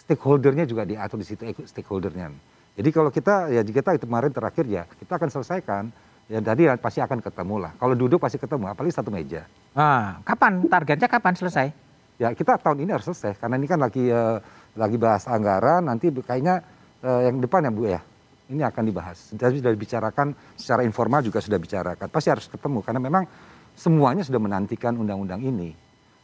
[0.00, 2.32] Stakeholdernya juga diatur di situ stakeholdernya.
[2.74, 5.82] Jadi kalau kita ya jika kita kemarin terakhir ya kita akan selesaikan
[6.28, 7.72] ya tadi pasti akan ketemu lah.
[7.76, 9.44] Kalau duduk pasti ketemu, apalagi satu meja.
[9.76, 11.68] Ah, kapan targetnya kapan selesai?
[12.16, 14.38] Ya kita tahun ini harus selesai karena ini kan lagi uh,
[14.78, 16.62] lagi bahas anggaran, nanti kayaknya
[17.02, 18.00] uh, yang depan ya Bu ya.
[18.44, 19.32] Ini akan dibahas.
[19.32, 22.12] Jadi sudah dibicarakan secara informal juga sudah bicarakan.
[22.12, 23.24] Pasti harus ketemu karena memang
[23.72, 25.72] semuanya sudah menantikan undang-undang ini.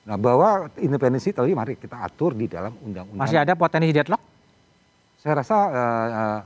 [0.04, 3.24] Nah bahwa independensi tadi mari kita atur di dalam undang-undang.
[3.24, 4.20] Masih ada potensi deadlock?
[5.16, 6.40] Saya rasa uh, uh,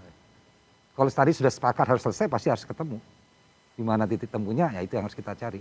[0.94, 3.02] kalau tadi sudah sepakat harus selesai pasti harus ketemu
[3.74, 5.60] di mana titik temunya ya itu yang harus kita cari.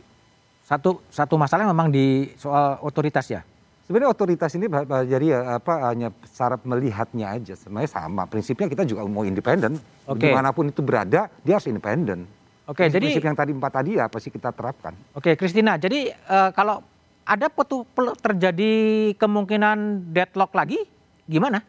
[0.63, 3.41] Satu satu masalah memang di soal otoritas ya.
[3.83, 4.71] Sebenarnya otoritas ini
[5.11, 7.53] jadi ya, apa hanya cara melihatnya aja.
[7.59, 8.23] Sebenarnya sama.
[8.31, 9.75] Prinsipnya kita juga mau independen.
[10.07, 10.31] Okay.
[10.31, 12.23] Di mana pun itu berada, dia harus independen.
[12.63, 14.95] Oke, okay, jadi prinsip yang tadi empat tadi ya pasti kita terapkan.
[15.11, 15.75] Oke, okay, Kristina.
[15.75, 16.79] Jadi uh, kalau
[17.27, 17.83] ada petu,
[18.23, 18.71] terjadi
[19.19, 20.79] kemungkinan deadlock lagi,
[21.27, 21.59] gimana?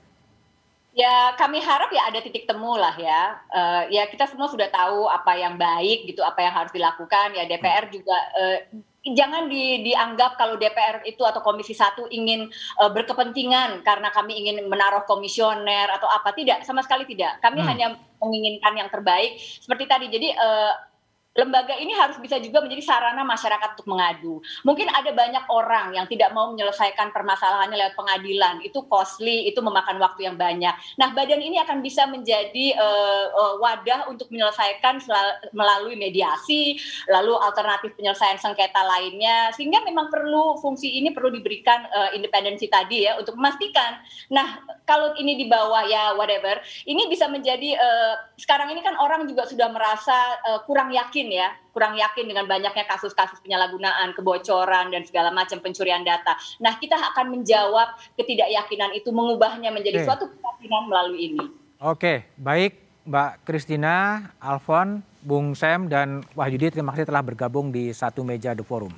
[0.95, 3.22] Ya kami harap ya ada titik temu lah ya.
[3.51, 7.34] Uh, ya kita semua sudah tahu apa yang baik gitu, apa yang harus dilakukan.
[7.34, 8.59] Ya DPR juga uh,
[9.03, 12.47] jangan di, dianggap kalau DPR itu atau Komisi Satu ingin
[12.78, 17.42] uh, berkepentingan karena kami ingin menaruh komisioner atau apa tidak sama sekali tidak.
[17.42, 17.68] Kami hmm.
[17.68, 17.86] hanya
[18.22, 20.07] menginginkan yang terbaik seperti tadi.
[20.09, 20.93] Jadi uh,
[21.35, 24.39] lembaga ini harus bisa juga menjadi sarana masyarakat untuk mengadu.
[24.62, 29.99] Mungkin ada banyak orang yang tidak mau menyelesaikan permasalahannya lewat pengadilan, itu costly, itu memakan
[29.99, 30.74] waktu yang banyak.
[30.95, 35.03] Nah, badan ini akan bisa menjadi uh, wadah untuk menyelesaikan
[35.51, 36.78] melalui mediasi,
[37.11, 43.11] lalu alternatif penyelesaian sengketa lainnya, sehingga memang perlu fungsi ini perlu diberikan uh, independensi tadi
[43.11, 43.99] ya untuk memastikan.
[44.30, 49.26] Nah, kalau ini di bawah ya whatever, ini bisa menjadi uh, sekarang ini kan orang
[49.26, 54.93] juga sudah merasa uh, kurang yakin yakin ya, kurang yakin dengan banyaknya kasus-kasus penyalahgunaan, kebocoran
[54.93, 56.37] dan segala macam pencurian data.
[56.61, 60.07] Nah, kita akan menjawab ketidakyakinan itu mengubahnya menjadi Oke.
[60.07, 61.45] suatu keyakinan melalui ini.
[61.81, 62.77] Oke, baik
[63.09, 68.64] Mbak Kristina, Alfon, Bung Sam dan Wahyudi terima kasih telah bergabung di satu meja The
[68.64, 68.93] Forum.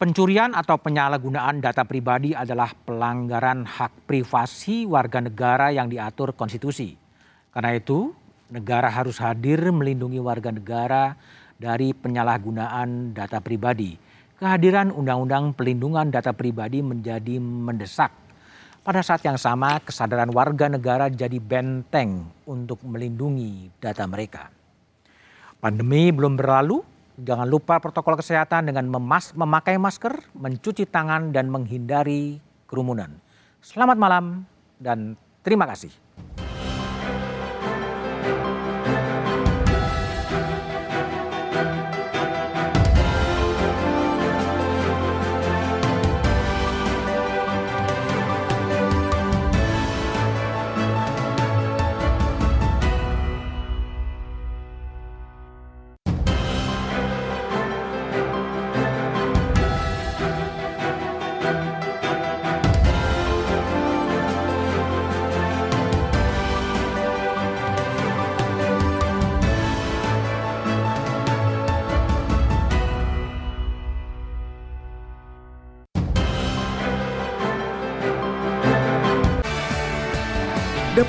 [0.00, 6.96] Pencurian atau penyalahgunaan data pribadi adalah pelanggaran hak privasi warga negara yang diatur konstitusi.
[7.52, 8.14] Karena itu,
[8.50, 11.14] negara harus hadir melindungi warga negara
[11.56, 13.96] dari penyalahgunaan data pribadi.
[14.40, 18.08] Kehadiran Undang-Undang Pelindungan Data Pribadi menjadi mendesak.
[18.80, 24.48] Pada saat yang sama, kesadaran warga negara jadi benteng untuk melindungi data mereka.
[25.60, 26.80] Pandemi belum berlalu,
[27.20, 33.12] jangan lupa protokol kesehatan dengan memas memakai masker, mencuci tangan, dan menghindari kerumunan.
[33.60, 34.48] Selamat malam
[34.80, 35.92] dan terima kasih.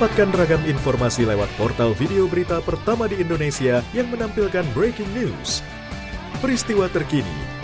[0.02, 5.62] Dapatkan ragam informasi lewat portal video berita pertama di Indonesia yang menampilkan breaking news,
[6.42, 7.61] peristiwa terkini,